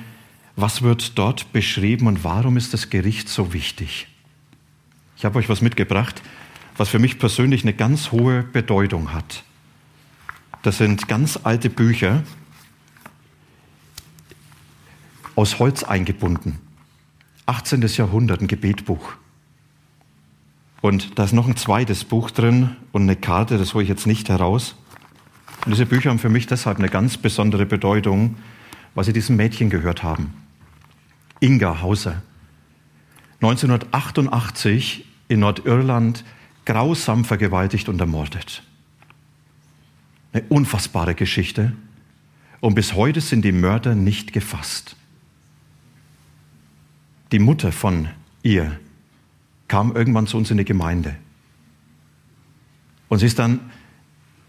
was 0.55 0.81
wird 0.81 1.17
dort 1.17 1.51
beschrieben 1.53 2.07
und 2.07 2.23
warum 2.23 2.55
ist 2.55 2.73
das 2.73 2.89
Gericht 2.89 3.29
so 3.29 3.51
wichtig? 3.51 4.07
Ich 5.17 5.25
habe 5.25 5.39
euch 5.39 5.49
was 5.49 5.61
mitgebracht, 5.61 6.21
was 6.77 6.89
für 6.89 6.99
mich 6.99 7.19
persönlich 7.19 7.63
eine 7.63 7.73
ganz 7.73 8.11
hohe 8.11 8.43
Bedeutung 8.43 9.13
hat. 9.13 9.43
Das 10.63 10.77
sind 10.77 11.07
ganz 11.07 11.39
alte 11.43 11.69
Bücher 11.69 12.23
aus 15.35 15.59
Holz 15.59 15.83
eingebunden. 15.83 16.59
18. 17.45 17.81
Jahrhundert, 17.81 18.41
ein 18.41 18.47
Gebetbuch. 18.47 19.13
Und 20.81 21.17
da 21.17 21.23
ist 21.23 21.33
noch 21.33 21.47
ein 21.47 21.57
zweites 21.57 22.03
Buch 22.03 22.31
drin 22.31 22.75
und 22.91 23.03
eine 23.03 23.15
Karte, 23.15 23.57
das 23.57 23.73
hole 23.73 23.83
ich 23.83 23.89
jetzt 23.89 24.07
nicht 24.07 24.29
heraus. 24.29 24.75
Und 25.65 25.71
diese 25.71 25.85
Bücher 25.85 26.09
haben 26.09 26.19
für 26.19 26.29
mich 26.29 26.47
deshalb 26.47 26.79
eine 26.79 26.89
ganz 26.89 27.17
besondere 27.17 27.65
Bedeutung, 27.65 28.37
weil 28.95 29.03
sie 29.03 29.13
diesem 29.13 29.35
Mädchen 29.35 29.69
gehört 29.69 30.01
haben. 30.03 30.33
Inga 31.39 31.81
Hauser. 31.81 32.21
1988 33.41 35.05
in 35.27 35.39
Nordirland 35.39 36.23
grausam 36.65 37.25
vergewaltigt 37.25 37.89
und 37.89 37.99
ermordet. 37.99 38.63
Eine 40.33 40.43
unfassbare 40.49 41.15
Geschichte. 41.15 41.73
Und 42.59 42.75
bis 42.75 42.93
heute 42.93 43.21
sind 43.21 43.43
die 43.43 43.51
Mörder 43.51 43.95
nicht 43.95 44.33
gefasst. 44.33 44.95
Die 47.31 47.39
Mutter 47.39 47.71
von 47.71 48.09
ihr 48.43 48.79
kam 49.67 49.95
irgendwann 49.95 50.27
zu 50.27 50.37
uns 50.37 50.51
in 50.51 50.57
die 50.57 50.65
Gemeinde. 50.65 51.15
Und 53.07 53.19
sie 53.19 53.25
ist 53.25 53.39
dann 53.39 53.59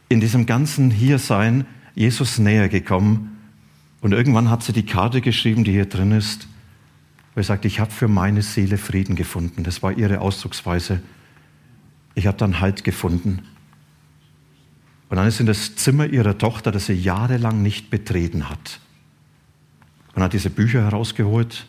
in 0.09 0.21
diesem 0.21 0.47
ganzen 0.47 0.91
Hiersein 0.91 1.65
Jesus 1.95 2.39
näher 2.39 2.69
gekommen. 2.69 3.39
Und 4.01 4.13
irgendwann 4.13 4.51
hat 4.51 4.63
sie 4.63 4.73
die 4.73 4.85
Karte 4.85 5.21
geschrieben, 5.21 5.65
die 5.65 5.73
hier 5.73 5.87
drin 5.87 6.13
ist, 6.13 6.49
wo 7.35 7.41
sie 7.41 7.47
sagt, 7.47 7.65
ich 7.65 7.81
habe 7.81 7.91
für 7.91 8.09
meine 8.09 8.43
Seele 8.43 8.79
Frieden 8.79 9.17
gefunden. 9.17 9.65
Das 9.65 9.83
war 9.83 9.97
ihre 9.97 10.21
Ausdrucksweise. 10.21 11.01
Ich 12.15 12.27
habe 12.27 12.39
dann 12.39 12.61
Halt 12.61 12.85
gefunden. 12.85 13.43
Und 15.09 15.17
dann 15.17 15.27
ist 15.27 15.41
in 15.41 15.47
das 15.47 15.77
Zimmer 15.77 16.07
ihrer 16.07 16.39
Tochter, 16.39 16.73
das 16.73 16.87
sie 16.87 16.95
jahrelang 16.95 17.63
nicht 17.63 17.91
betreten 17.91 18.49
hat. 18.49 18.81
Und 20.15 20.23
hat 20.23 20.33
diese 20.33 20.51
Bücher 20.51 20.83
herausgeholt 20.83 21.67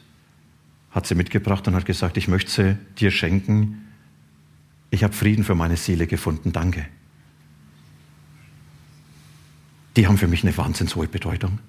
hat 0.94 1.08
sie 1.08 1.16
mitgebracht 1.16 1.68
und 1.68 1.76
hat 1.76 1.86
gesagt, 1.86 2.18
ich 2.18 2.28
möchte 2.28 2.52
sie 2.52 2.78
dir 3.00 3.10
schenken. 3.10 3.88
Ich 4.92 5.04
habe 5.04 5.14
Frieden 5.14 5.44
für 5.44 5.56
meine 5.56 5.76
Seele 5.76 6.06
gefunden, 6.06 6.54
danke. 6.54 6.86
Die 9.98 10.08
haben 10.08 10.18
für 10.18 10.28
mich 10.28 10.44
eine 10.44 10.56
wahnsinns 10.56 10.96
hohe 10.96 11.08
Bedeutung. 11.08 11.60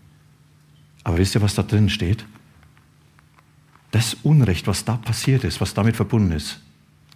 Aber 1.04 1.18
wisst 1.18 1.34
ihr, 1.34 1.42
was 1.42 1.54
da 1.54 1.62
drin 1.62 1.88
steht? 1.88 2.26
Das 3.90 4.14
Unrecht, 4.22 4.66
was 4.66 4.84
da 4.84 4.96
passiert 4.96 5.44
ist, 5.44 5.60
was 5.60 5.72
damit 5.72 5.96
verbunden 5.96 6.32
ist, 6.32 6.60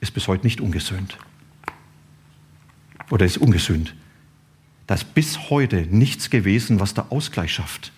ist 0.01 0.15
bis 0.15 0.29
heute 0.29 0.47
nicht 0.47 0.61
ungesöhnt. 0.61 1.19
Oder 3.11 3.27
ist 3.27 3.39
ungesühnt. 3.39 3.95
Da 4.87 4.95
ist 4.95 5.15
bis 5.15 5.51
heute 5.51 5.87
nichts 5.91 6.31
gewesen, 6.31 6.81
was 6.81 6.95
da 6.95 7.07
Ausgleich 7.11 7.53
schafft. 7.53 7.93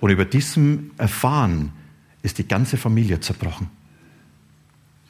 Und 0.00 0.10
über 0.10 0.24
diesem 0.24 0.90
Erfahren 0.98 1.72
ist 2.22 2.38
die 2.38 2.48
ganze 2.48 2.76
Familie 2.76 3.20
zerbrochen. 3.20 3.70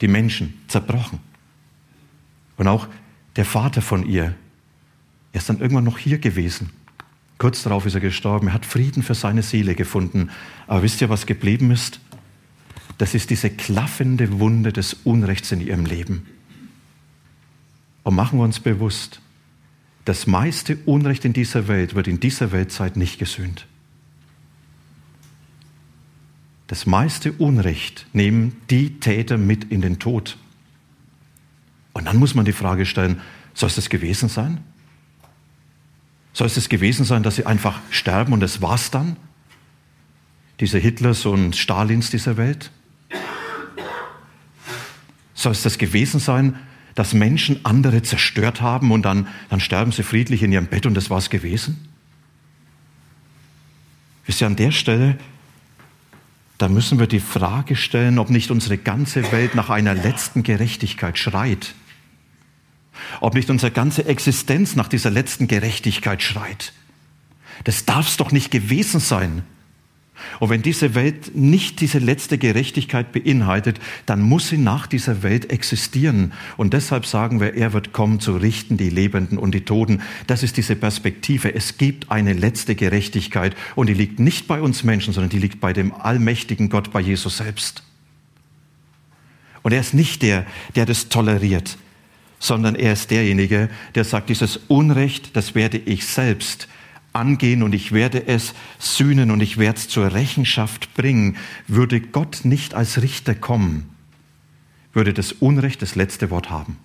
Die 0.00 0.08
Menschen 0.08 0.54
zerbrochen. 0.68 1.20
Und 2.56 2.68
auch 2.68 2.86
der 3.36 3.44
Vater 3.44 3.82
von 3.82 4.06
ihr, 4.06 4.34
er 5.32 5.38
ist 5.38 5.48
dann 5.48 5.60
irgendwann 5.60 5.84
noch 5.84 5.98
hier 5.98 6.18
gewesen. 6.18 6.70
Kurz 7.38 7.62
darauf 7.62 7.86
ist 7.86 7.94
er 7.94 8.00
gestorben. 8.00 8.48
Er 8.48 8.54
hat 8.54 8.66
Frieden 8.66 9.02
für 9.02 9.14
seine 9.14 9.42
Seele 9.42 9.74
gefunden. 9.74 10.30
Aber 10.66 10.82
wisst 10.82 11.00
ihr, 11.00 11.08
was 11.08 11.26
geblieben 11.26 11.70
ist? 11.70 12.00
Das 12.98 13.14
ist 13.14 13.30
diese 13.30 13.48
klaffende 13.48 14.40
Wunde 14.40 14.72
des 14.72 14.94
Unrechts 15.04 15.52
in 15.52 15.60
ihrem 15.60 15.86
Leben. 15.86 16.26
Und 18.08 18.14
machen 18.14 18.38
wir 18.38 18.44
uns 18.44 18.58
bewusst, 18.58 19.20
das 20.06 20.26
meiste 20.26 20.78
Unrecht 20.86 21.26
in 21.26 21.34
dieser 21.34 21.68
Welt 21.68 21.94
wird 21.94 22.08
in 22.08 22.18
dieser 22.18 22.52
Weltzeit 22.52 22.96
nicht 22.96 23.18
gesühnt. 23.18 23.66
Das 26.68 26.86
meiste 26.86 27.32
Unrecht 27.32 28.06
nehmen 28.14 28.56
die 28.70 28.98
Täter 28.98 29.36
mit 29.36 29.64
in 29.64 29.82
den 29.82 29.98
Tod. 29.98 30.38
Und 31.92 32.06
dann 32.06 32.16
muss 32.16 32.34
man 32.34 32.46
die 32.46 32.54
Frage 32.54 32.86
stellen, 32.86 33.20
soll 33.52 33.66
es 33.66 33.74
das 33.74 33.90
gewesen 33.90 34.30
sein? 34.30 34.64
Soll 36.32 36.46
es 36.46 36.54
das 36.54 36.70
gewesen 36.70 37.04
sein, 37.04 37.22
dass 37.22 37.36
sie 37.36 37.44
einfach 37.44 37.78
sterben 37.90 38.32
und 38.32 38.40
das 38.40 38.62
war's 38.62 38.90
dann? 38.90 39.18
Diese 40.60 40.78
Hitlers 40.78 41.26
und 41.26 41.56
Stalins 41.56 42.08
dieser 42.08 42.38
Welt? 42.38 42.70
Soll 45.34 45.52
es 45.52 45.62
das 45.62 45.76
gewesen 45.76 46.20
sein, 46.20 46.58
dass 46.98 47.14
Menschen 47.14 47.64
andere 47.64 48.02
zerstört 48.02 48.60
haben 48.60 48.90
und 48.90 49.02
dann, 49.02 49.28
dann 49.50 49.60
sterben 49.60 49.92
sie 49.92 50.02
friedlich 50.02 50.42
in 50.42 50.52
ihrem 50.52 50.66
Bett 50.66 50.86
und 50.86 50.94
das 50.94 51.10
war's 51.10 51.30
gewesen? 51.30 51.88
Wisst 54.26 54.40
ihr, 54.40 54.46
an 54.46 54.56
der 54.56 54.72
Stelle 54.72 55.18
da 56.58 56.68
müssen 56.68 56.98
wir 56.98 57.06
die 57.06 57.20
Frage 57.20 57.76
stellen, 57.76 58.18
ob 58.18 58.30
nicht 58.30 58.50
unsere 58.50 58.76
ganze 58.76 59.30
Welt 59.30 59.54
nach 59.54 59.70
einer 59.70 59.94
letzten 59.94 60.42
Gerechtigkeit 60.42 61.16
schreit. 61.16 61.74
Ob 63.20 63.34
nicht 63.34 63.48
unsere 63.48 63.70
ganze 63.70 64.06
Existenz 64.06 64.74
nach 64.74 64.88
dieser 64.88 65.10
letzten 65.10 65.46
Gerechtigkeit 65.46 66.20
schreit. 66.20 66.72
Das 67.62 67.84
darf 67.84 68.08
es 68.08 68.16
doch 68.16 68.32
nicht 68.32 68.50
gewesen 68.50 68.98
sein. 68.98 69.44
Und 70.40 70.50
wenn 70.50 70.62
diese 70.62 70.94
Welt 70.94 71.34
nicht 71.34 71.80
diese 71.80 71.98
letzte 71.98 72.38
Gerechtigkeit 72.38 73.12
beinhaltet, 73.12 73.80
dann 74.06 74.20
muss 74.20 74.48
sie 74.48 74.58
nach 74.58 74.86
dieser 74.86 75.22
Welt 75.22 75.50
existieren. 75.50 76.32
Und 76.56 76.74
deshalb 76.74 77.06
sagen 77.06 77.40
wir, 77.40 77.54
er 77.54 77.72
wird 77.72 77.92
kommen 77.92 78.20
zu 78.20 78.36
richten 78.36 78.76
die 78.76 78.90
Lebenden 78.90 79.38
und 79.38 79.54
die 79.54 79.64
Toten. 79.64 80.02
Das 80.26 80.42
ist 80.42 80.56
diese 80.56 80.76
Perspektive. 80.76 81.54
Es 81.54 81.78
gibt 81.78 82.10
eine 82.10 82.32
letzte 82.32 82.74
Gerechtigkeit 82.74 83.56
und 83.74 83.88
die 83.88 83.94
liegt 83.94 84.20
nicht 84.20 84.46
bei 84.46 84.60
uns 84.60 84.84
Menschen, 84.84 85.12
sondern 85.12 85.30
die 85.30 85.38
liegt 85.38 85.60
bei 85.60 85.72
dem 85.72 85.92
allmächtigen 85.92 86.68
Gott, 86.68 86.92
bei 86.92 87.00
Jesus 87.00 87.38
selbst. 87.38 87.82
Und 89.62 89.72
er 89.72 89.80
ist 89.80 89.94
nicht 89.94 90.22
der, 90.22 90.46
der 90.76 90.86
das 90.86 91.08
toleriert, 91.08 91.76
sondern 92.38 92.74
er 92.74 92.92
ist 92.92 93.10
derjenige, 93.10 93.68
der 93.94 94.04
sagt, 94.04 94.30
dieses 94.30 94.56
Unrecht, 94.68 95.36
das 95.36 95.54
werde 95.54 95.78
ich 95.78 96.06
selbst 96.06 96.68
angehen 97.18 97.62
und 97.62 97.74
ich 97.74 97.92
werde 97.92 98.26
es 98.26 98.54
sühnen 98.78 99.30
und 99.30 99.42
ich 99.42 99.58
werde 99.58 99.78
es 99.78 99.88
zur 99.88 100.14
Rechenschaft 100.14 100.94
bringen. 100.94 101.36
Würde 101.66 102.00
Gott 102.00 102.40
nicht 102.44 102.74
als 102.74 103.02
Richter 103.02 103.34
kommen, 103.34 103.90
würde 104.92 105.12
das 105.12 105.32
Unrecht 105.32 105.82
das 105.82 105.94
letzte 105.94 106.30
Wort 106.30 106.50
haben. 106.50 106.78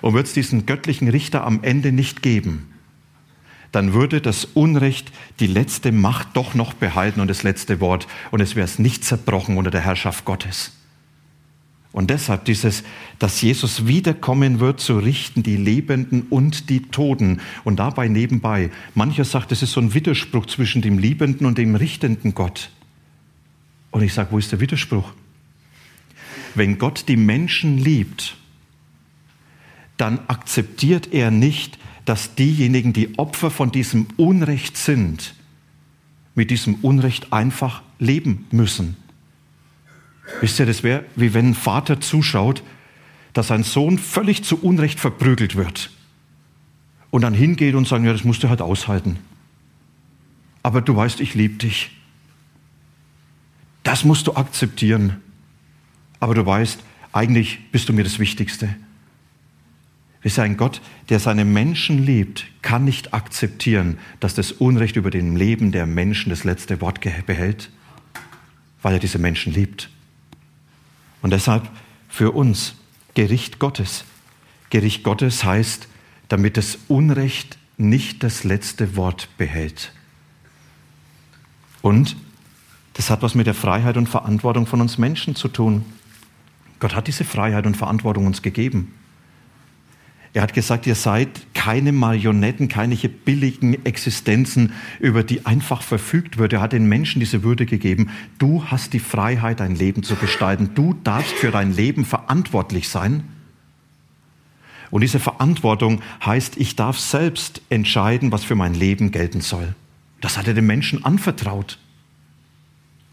Und 0.00 0.14
würde 0.14 0.26
es 0.26 0.32
diesen 0.32 0.66
göttlichen 0.66 1.08
Richter 1.08 1.44
am 1.44 1.62
Ende 1.62 1.92
nicht 1.92 2.22
geben, 2.22 2.68
dann 3.72 3.92
würde 3.92 4.20
das 4.20 4.44
Unrecht 4.44 5.10
die 5.40 5.48
letzte 5.48 5.90
Macht 5.90 6.28
doch 6.34 6.54
noch 6.54 6.74
behalten 6.74 7.20
und 7.20 7.28
das 7.28 7.42
letzte 7.42 7.80
Wort 7.80 8.06
und 8.30 8.40
es 8.40 8.54
wäre 8.54 8.64
es 8.64 8.78
nicht 8.78 9.04
zerbrochen 9.04 9.56
unter 9.56 9.72
der 9.72 9.80
Herrschaft 9.80 10.24
Gottes. 10.24 10.72
Und 11.94 12.10
deshalb 12.10 12.44
dieses, 12.44 12.82
dass 13.20 13.40
Jesus 13.40 13.86
wiederkommen 13.86 14.58
wird, 14.58 14.80
zu 14.80 14.98
richten 14.98 15.44
die 15.44 15.56
Lebenden 15.56 16.22
und 16.22 16.68
die 16.68 16.82
Toten. 16.82 17.40
Und 17.62 17.76
dabei 17.76 18.08
nebenbei, 18.08 18.72
mancher 18.96 19.24
sagt, 19.24 19.52
es 19.52 19.62
ist 19.62 19.70
so 19.70 19.80
ein 19.80 19.94
Widerspruch 19.94 20.46
zwischen 20.46 20.82
dem 20.82 20.98
liebenden 20.98 21.46
und 21.46 21.56
dem 21.56 21.76
richtenden 21.76 22.34
Gott. 22.34 22.70
Und 23.92 24.02
ich 24.02 24.12
sage, 24.12 24.32
wo 24.32 24.38
ist 24.38 24.50
der 24.50 24.58
Widerspruch? 24.58 25.12
Wenn 26.56 26.78
Gott 26.78 27.04
die 27.06 27.16
Menschen 27.16 27.78
liebt, 27.78 28.36
dann 29.96 30.18
akzeptiert 30.26 31.12
er 31.12 31.30
nicht, 31.30 31.78
dass 32.06 32.34
diejenigen, 32.34 32.92
die 32.92 33.16
Opfer 33.20 33.52
von 33.52 33.70
diesem 33.70 34.08
Unrecht 34.16 34.76
sind, 34.76 35.36
mit 36.34 36.50
diesem 36.50 36.74
Unrecht 36.82 37.32
einfach 37.32 37.82
leben 38.00 38.46
müssen. 38.50 38.96
Wisst 40.40 40.58
ihr, 40.58 40.66
das 40.66 40.82
wäre, 40.82 41.04
wie 41.16 41.34
wenn 41.34 41.50
ein 41.50 41.54
Vater 41.54 42.00
zuschaut, 42.00 42.62
dass 43.32 43.48
sein 43.48 43.62
Sohn 43.62 43.98
völlig 43.98 44.44
zu 44.44 44.62
Unrecht 44.62 45.00
verprügelt 45.00 45.56
wird. 45.56 45.90
Und 47.10 47.22
dann 47.22 47.34
hingeht 47.34 47.74
und 47.74 47.86
sagt, 47.86 48.04
ja, 48.04 48.12
das 48.12 48.24
musst 48.24 48.42
du 48.42 48.48
halt 48.48 48.62
aushalten. 48.62 49.18
Aber 50.62 50.80
du 50.80 50.96
weißt, 50.96 51.20
ich 51.20 51.34
liebe 51.34 51.56
dich. 51.56 51.90
Das 53.82 54.04
musst 54.04 54.26
du 54.26 54.34
akzeptieren. 54.34 55.20
Aber 56.20 56.34
du 56.34 56.44
weißt, 56.44 56.80
eigentlich 57.12 57.70
bist 57.70 57.88
du 57.88 57.92
mir 57.92 58.02
das 58.02 58.18
Wichtigste. 58.18 58.74
Wisst 60.22 60.38
ihr, 60.38 60.42
ein 60.42 60.56
Gott, 60.56 60.80
der 61.10 61.20
seine 61.20 61.44
Menschen 61.44 62.02
liebt, 62.02 62.46
kann 62.62 62.84
nicht 62.84 63.12
akzeptieren, 63.12 63.98
dass 64.20 64.34
das 64.34 64.52
Unrecht 64.52 64.96
über 64.96 65.10
dem 65.10 65.36
Leben 65.36 65.70
der 65.70 65.84
Menschen 65.84 66.30
das 66.30 66.44
letzte 66.44 66.80
Wort 66.80 67.00
behält, 67.00 67.70
weil 68.80 68.94
er 68.94 69.00
diese 69.00 69.18
Menschen 69.18 69.52
liebt. 69.52 69.90
Und 71.24 71.30
deshalb 71.30 71.66
für 72.06 72.32
uns 72.32 72.74
Gericht 73.14 73.58
Gottes. 73.58 74.04
Gericht 74.68 75.04
Gottes 75.04 75.42
heißt, 75.42 75.88
damit 76.28 76.58
das 76.58 76.76
Unrecht 76.86 77.56
nicht 77.78 78.22
das 78.22 78.44
letzte 78.44 78.94
Wort 78.94 79.30
behält. 79.38 79.94
Und 81.80 82.14
das 82.92 83.08
hat 83.08 83.22
was 83.22 83.34
mit 83.34 83.46
der 83.46 83.54
Freiheit 83.54 83.96
und 83.96 84.06
Verantwortung 84.06 84.66
von 84.66 84.82
uns 84.82 84.98
Menschen 84.98 85.34
zu 85.34 85.48
tun. 85.48 85.86
Gott 86.78 86.94
hat 86.94 87.06
diese 87.06 87.24
Freiheit 87.24 87.64
und 87.64 87.78
Verantwortung 87.78 88.26
uns 88.26 88.42
gegeben. 88.42 88.92
Er 90.34 90.42
hat 90.42 90.52
gesagt, 90.52 90.88
ihr 90.88 90.96
seid 90.96 91.28
keine 91.54 91.92
Marionetten, 91.92 92.66
keine 92.66 92.96
billigen 92.96 93.86
Existenzen, 93.86 94.72
über 94.98 95.22
die 95.22 95.46
einfach 95.46 95.80
verfügt 95.80 96.38
wird. 96.38 96.52
Er 96.52 96.60
hat 96.60 96.72
den 96.72 96.86
Menschen 96.86 97.20
diese 97.20 97.44
Würde 97.44 97.66
gegeben. 97.66 98.10
Du 98.38 98.64
hast 98.64 98.92
die 98.92 98.98
Freiheit, 98.98 99.60
dein 99.60 99.76
Leben 99.76 100.02
zu 100.02 100.16
gestalten. 100.16 100.70
Du 100.74 100.94
darfst 101.04 101.34
für 101.34 101.52
dein 101.52 101.72
Leben 101.72 102.04
verantwortlich 102.04 102.88
sein. 102.88 103.22
Und 104.90 105.02
diese 105.02 105.20
Verantwortung 105.20 106.02
heißt, 106.26 106.56
ich 106.56 106.74
darf 106.74 106.98
selbst 106.98 107.62
entscheiden, 107.70 108.32
was 108.32 108.42
für 108.42 108.56
mein 108.56 108.74
Leben 108.74 109.12
gelten 109.12 109.40
soll. 109.40 109.76
Das 110.20 110.36
hat 110.36 110.48
er 110.48 110.54
den 110.54 110.66
Menschen 110.66 111.04
anvertraut. 111.04 111.78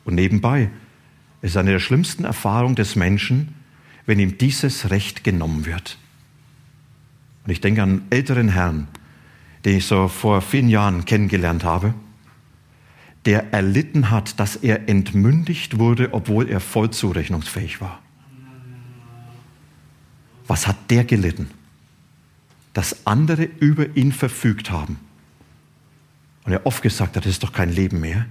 Und 0.06 0.16
nebenbei 0.16 0.72
ist 1.44 1.56
eine 1.56 1.72
der 1.72 1.80
schlimmsten 1.80 2.24
Erfahrungen 2.24 2.76
des 2.76 2.96
Menschen, 2.96 3.54
wenn 4.08 4.18
ihm 4.18 4.40
dieses 4.40 4.90
Recht 4.90 5.24
genommen 5.24 5.68
wird. 5.68 6.00
Und 7.46 7.52
ich 7.52 7.62
denke 7.62 7.84
an 7.84 7.90
einen 7.90 8.08
älteren 8.10 8.50
Herrn, 8.50 8.88
den 9.66 9.78
ich 9.78 9.86
so 9.86 10.08
vor 10.08 10.42
vielen 10.42 10.70
Jahren 10.70 11.06
kennengelernt 11.06 11.64
habe, 11.64 11.94
der 13.26 13.54
erlitten 13.54 14.10
hat, 14.10 14.40
dass 14.40 14.56
er 14.56 14.90
entmündigt 14.90 15.78
wurde, 15.78 16.14
obwohl 16.14 16.50
er 16.50 16.60
voll 16.60 16.90
zurechnungsfähig 16.90 17.82
war. 17.82 18.00
Was 20.48 20.68
hat 20.68 20.76
der 20.90 21.04
gelitten? 21.04 21.50
Dass 22.74 23.06
andere 23.06 23.44
über 23.44 23.96
ihn 23.96 24.12
verfügt 24.12 24.72
haben. 24.72 25.00
Und 26.44 26.52
er 26.52 26.66
oft 26.66 26.82
gesagt 26.82 27.16
hat, 27.16 27.26
das 27.26 27.34
ist 27.34 27.44
doch 27.44 27.54
kein 27.54 27.72
Leben 27.72 28.00
mehr. 28.00 28.26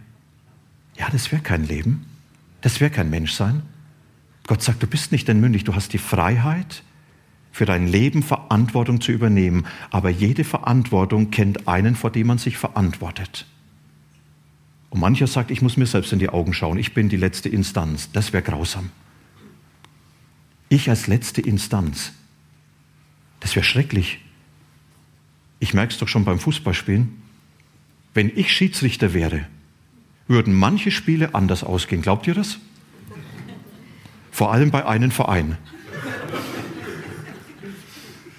Ja, 0.96 1.08
das 1.10 1.30
wäre 1.30 1.42
kein 1.42 1.64
Leben. 1.66 2.06
Das 2.60 2.80
wäre 2.80 2.90
kein 2.90 3.10
Menschsein. 3.10 3.62
Gott 4.46 4.62
sagt, 4.62 4.82
du 4.82 4.86
bist 4.86 5.12
nicht 5.12 5.28
entmündigt, 5.28 5.68
du 5.68 5.74
hast 5.74 5.92
die 5.92 5.98
Freiheit, 5.98 6.82
für 7.52 7.66
dein 7.66 7.86
Leben 7.86 8.22
Verantwortung 8.22 9.00
zu 9.00 9.12
übernehmen. 9.12 9.66
Aber 9.90 10.10
jede 10.10 10.44
Verantwortung 10.44 11.30
kennt 11.30 11.68
einen, 11.68 11.96
vor 11.96 12.10
dem 12.10 12.28
man 12.28 12.38
sich 12.38 12.56
verantwortet. 12.56 13.46
Und 14.90 15.00
mancher 15.00 15.26
sagt, 15.26 15.50
ich 15.50 15.62
muss 15.62 15.76
mir 15.76 15.86
selbst 15.86 16.12
in 16.12 16.18
die 16.18 16.28
Augen 16.28 16.52
schauen, 16.52 16.78
ich 16.78 16.94
bin 16.94 17.08
die 17.08 17.16
letzte 17.16 17.48
Instanz. 17.48 18.10
Das 18.12 18.32
wäre 18.32 18.42
grausam. 18.42 18.90
Ich 20.68 20.88
als 20.88 21.06
letzte 21.06 21.40
Instanz. 21.40 22.12
Das 23.40 23.54
wäre 23.56 23.64
schrecklich. 23.64 24.20
Ich 25.58 25.74
merke 25.74 25.92
es 25.92 25.98
doch 25.98 26.08
schon 26.08 26.24
beim 26.24 26.38
Fußballspielen. 26.38 27.20
Wenn 28.14 28.32
ich 28.34 28.52
Schiedsrichter 28.52 29.14
wäre, 29.14 29.46
würden 30.26 30.54
manche 30.54 30.90
Spiele 30.90 31.34
anders 31.34 31.64
ausgehen. 31.64 32.02
Glaubt 32.02 32.26
ihr 32.26 32.34
das? 32.34 32.58
Vor 34.30 34.52
allem 34.52 34.70
bei 34.70 34.86
einem 34.86 35.10
Verein. 35.10 35.58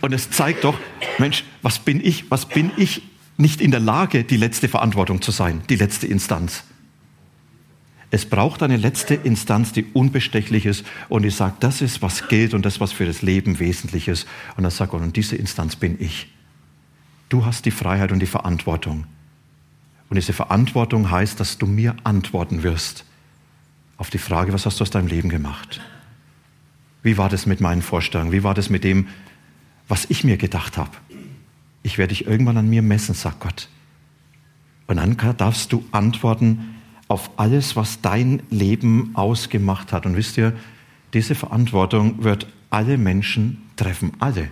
Und 0.01 0.13
es 0.13 0.31
zeigt 0.31 0.63
doch, 0.63 0.77
Mensch, 1.19 1.43
was 1.61 1.79
bin 1.79 2.03
ich, 2.03 2.29
was 2.29 2.47
bin 2.47 2.71
ich 2.77 3.03
nicht 3.37 3.61
in 3.61 3.71
der 3.71 3.79
Lage, 3.79 4.23
die 4.23 4.37
letzte 4.37 4.67
Verantwortung 4.67 5.21
zu 5.21 5.31
sein, 5.31 5.61
die 5.69 5.75
letzte 5.75 6.07
Instanz. 6.07 6.63
Es 8.13 8.25
braucht 8.25 8.61
eine 8.61 8.75
letzte 8.75 9.15
Instanz, 9.15 9.71
die 9.71 9.85
unbestechlich 9.93 10.65
ist 10.65 10.85
und 11.07 11.21
die 11.21 11.29
sagt, 11.29 11.63
das 11.63 11.81
ist, 11.81 12.01
was 12.01 12.27
gilt 12.27 12.53
und 12.53 12.65
das, 12.65 12.81
was 12.81 12.91
für 12.91 13.05
das 13.05 13.21
Leben 13.21 13.59
wesentlich 13.59 14.09
ist. 14.09 14.27
Und 14.57 14.63
dann 14.63 14.71
sagt 14.71 14.91
Gott, 14.91 15.01
und 15.01 15.15
diese 15.15 15.37
Instanz 15.37 15.77
bin 15.77 15.95
ich. 15.97 16.27
Du 17.29 17.45
hast 17.45 17.65
die 17.65 17.71
Freiheit 17.71 18.11
und 18.11 18.19
die 18.19 18.25
Verantwortung. 18.25 19.05
Und 20.09 20.15
diese 20.15 20.33
Verantwortung 20.33 21.09
heißt, 21.09 21.39
dass 21.39 21.57
du 21.57 21.65
mir 21.65 21.95
antworten 22.03 22.63
wirst 22.63 23.05
auf 23.95 24.09
die 24.09 24.17
Frage, 24.17 24.51
was 24.51 24.65
hast 24.65 24.81
du 24.81 24.83
aus 24.83 24.89
deinem 24.89 25.07
Leben 25.07 25.29
gemacht? 25.29 25.79
Wie 27.03 27.17
war 27.17 27.29
das 27.29 27.45
mit 27.45 27.61
meinen 27.61 27.81
Vorstellungen? 27.81 28.33
Wie 28.33 28.43
war 28.43 28.53
das 28.53 28.69
mit 28.69 28.83
dem, 28.83 29.07
was 29.91 30.05
ich 30.07 30.23
mir 30.23 30.37
gedacht 30.37 30.77
habe. 30.77 30.91
Ich 31.83 31.97
werde 31.97 32.13
dich 32.13 32.25
irgendwann 32.25 32.55
an 32.55 32.69
mir 32.69 32.81
messen, 32.81 33.13
sagt 33.13 33.41
Gott. 33.41 33.67
Und 34.87 34.95
dann 34.95 35.17
darfst 35.35 35.73
du 35.73 35.83
antworten 35.91 36.75
auf 37.09 37.31
alles, 37.37 37.75
was 37.75 37.99
dein 37.99 38.41
Leben 38.49 39.11
ausgemacht 39.15 39.91
hat. 39.91 40.05
Und 40.05 40.15
wisst 40.15 40.37
ihr, 40.37 40.55
diese 41.13 41.35
Verantwortung 41.35 42.23
wird 42.23 42.47
alle 42.69 42.97
Menschen 42.97 43.63
treffen, 43.75 44.13
alle. 44.19 44.47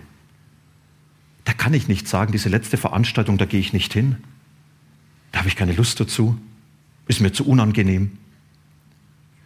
Da 1.44 1.54
kann 1.54 1.72
ich 1.72 1.88
nicht 1.88 2.06
sagen, 2.06 2.32
diese 2.32 2.50
letzte 2.50 2.76
Veranstaltung, 2.76 3.38
da 3.38 3.46
gehe 3.46 3.60
ich 3.60 3.72
nicht 3.72 3.94
hin. 3.94 4.16
Da 5.32 5.38
habe 5.38 5.48
ich 5.48 5.56
keine 5.56 5.72
Lust 5.72 5.98
dazu. 6.00 6.36
Ist 7.08 7.22
mir 7.22 7.32
zu 7.32 7.46
unangenehm. 7.46 8.18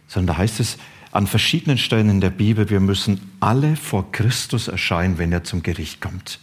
Sondern 0.09 0.35
da 0.35 0.41
heißt 0.41 0.59
es, 0.59 0.77
an 1.15 1.27
verschiedenen 1.27 1.77
Stellen 1.77 2.09
in 2.09 2.19
der 2.19 2.29
Bibel, 2.29 2.69
wir 2.69 2.81
müssen 2.81 3.21
alle 3.39 3.77
vor 3.77 4.11
Christus 4.11 4.67
erscheinen, 4.67 5.17
wenn 5.17 5.31
er 5.31 5.45
zum 5.45 5.63
Gericht 5.63 6.01
kommt. 6.01 6.39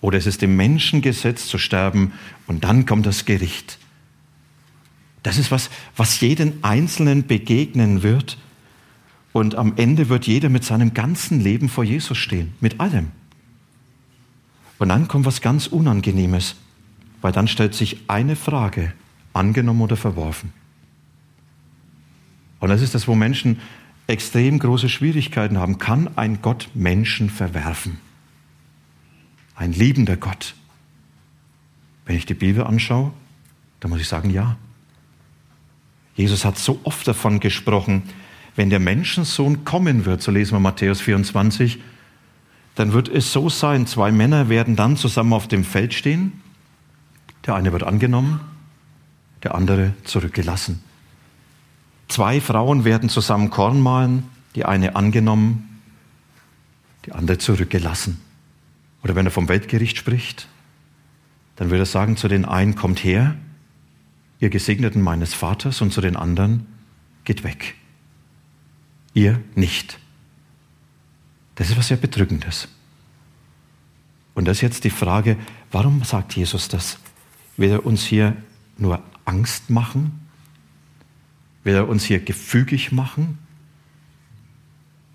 Oder 0.00 0.16
es 0.16 0.26
ist 0.26 0.40
dem 0.40 0.56
Menschen 0.56 1.02
gesetzt 1.02 1.48
zu 1.48 1.58
sterben 1.58 2.12
und 2.46 2.64
dann 2.64 2.86
kommt 2.86 3.04
das 3.04 3.26
Gericht. 3.26 3.78
Das 5.22 5.36
ist 5.36 5.50
was, 5.50 5.68
was 5.94 6.22
jeden 6.22 6.64
Einzelnen 6.64 7.26
begegnen 7.26 8.02
wird. 8.02 8.38
Und 9.34 9.56
am 9.56 9.74
Ende 9.76 10.08
wird 10.08 10.26
jeder 10.26 10.48
mit 10.48 10.64
seinem 10.64 10.94
ganzen 10.94 11.38
Leben 11.38 11.68
vor 11.68 11.84
Jesus 11.84 12.16
stehen, 12.16 12.54
mit 12.60 12.80
allem. 12.80 13.08
Und 14.78 14.88
dann 14.88 15.06
kommt 15.06 15.26
was 15.26 15.42
ganz 15.42 15.66
Unangenehmes, 15.66 16.56
weil 17.20 17.32
dann 17.32 17.46
stellt 17.46 17.74
sich 17.74 17.98
eine 18.08 18.36
Frage, 18.36 18.94
angenommen 19.34 19.82
oder 19.82 19.98
verworfen. 19.98 20.50
Und 22.60 22.68
das 22.68 22.82
ist 22.82 22.94
das, 22.94 23.08
wo 23.08 23.14
Menschen 23.14 23.58
extrem 24.06 24.58
große 24.58 24.88
Schwierigkeiten 24.88 25.58
haben. 25.58 25.78
Kann 25.78 26.16
ein 26.16 26.42
Gott 26.42 26.68
Menschen 26.74 27.30
verwerfen? 27.30 27.98
Ein 29.54 29.72
liebender 29.72 30.16
Gott. 30.16 30.54
Wenn 32.06 32.16
ich 32.16 32.26
die 32.26 32.34
Bibel 32.34 32.64
anschaue, 32.64 33.12
dann 33.80 33.90
muss 33.90 34.00
ich 34.00 34.08
sagen, 34.08 34.30
ja. 34.30 34.56
Jesus 36.14 36.44
hat 36.44 36.58
so 36.58 36.80
oft 36.84 37.06
davon 37.08 37.40
gesprochen, 37.40 38.02
wenn 38.56 38.68
der 38.68 38.80
Menschensohn 38.80 39.64
kommen 39.64 40.04
wird, 40.04 40.22
so 40.22 40.30
lesen 40.30 40.52
wir 40.52 40.60
Matthäus 40.60 41.00
24, 41.00 41.78
dann 42.74 42.92
wird 42.92 43.08
es 43.08 43.32
so 43.32 43.48
sein, 43.48 43.86
zwei 43.86 44.12
Männer 44.12 44.48
werden 44.48 44.76
dann 44.76 44.96
zusammen 44.96 45.32
auf 45.32 45.48
dem 45.48 45.64
Feld 45.64 45.94
stehen, 45.94 46.40
der 47.46 47.54
eine 47.54 47.72
wird 47.72 47.84
angenommen, 47.84 48.40
der 49.42 49.54
andere 49.54 49.94
zurückgelassen. 50.04 50.82
Zwei 52.10 52.40
Frauen 52.40 52.84
werden 52.84 53.08
zusammen 53.08 53.50
Korn 53.50 53.80
mahlen, 53.80 54.24
die 54.56 54.64
eine 54.64 54.96
angenommen, 54.96 55.80
die 57.06 57.12
andere 57.12 57.38
zurückgelassen. 57.38 58.20
Oder 59.04 59.14
wenn 59.14 59.26
er 59.26 59.30
vom 59.30 59.48
Weltgericht 59.48 59.96
spricht, 59.96 60.48
dann 61.54 61.70
würde 61.70 61.84
er 61.84 61.86
sagen 61.86 62.16
zu 62.16 62.26
den 62.26 62.44
einen, 62.44 62.74
kommt 62.74 63.04
her, 63.04 63.36
ihr 64.40 64.50
Gesegneten 64.50 65.00
meines 65.02 65.34
Vaters, 65.34 65.80
und 65.82 65.92
zu 65.92 66.00
den 66.00 66.16
anderen, 66.16 66.66
geht 67.22 67.44
weg. 67.44 67.76
Ihr 69.14 69.40
nicht. 69.54 70.00
Das 71.54 71.70
ist 71.70 71.78
was 71.78 71.88
sehr 71.88 71.96
Bedrückendes. 71.96 72.66
Und 74.34 74.46
das 74.46 74.56
ist 74.56 74.62
jetzt 74.62 74.82
die 74.82 74.90
Frage, 74.90 75.36
warum 75.70 76.02
sagt 76.02 76.34
Jesus 76.34 76.66
das? 76.66 76.98
Will 77.56 77.70
er 77.70 77.86
uns 77.86 78.02
hier 78.02 78.36
nur 78.78 79.00
Angst 79.24 79.70
machen? 79.70 80.19
Will 81.64 81.74
er 81.74 81.88
uns 81.88 82.04
hier 82.04 82.20
gefügig 82.20 82.92
machen? 82.92 83.38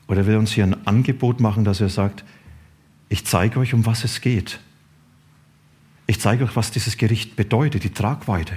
Oder 0.08 0.26
will 0.26 0.36
er 0.36 0.40
uns 0.40 0.52
hier 0.52 0.64
ein 0.64 0.86
Angebot 0.86 1.40
machen, 1.40 1.64
dass 1.64 1.82
er 1.82 1.90
sagt, 1.90 2.24
ich 3.10 3.26
zeige 3.26 3.60
euch, 3.60 3.74
um 3.74 3.86
was 3.86 4.04
es 4.04 4.22
geht. 4.22 4.60
Ich 6.08 6.20
zeige 6.20 6.44
euch, 6.44 6.56
was 6.56 6.72
dieses 6.72 6.98
Gericht 6.98 7.36
bedeutet, 7.36 7.84
die 7.84 7.94
Tragweite. 7.94 8.56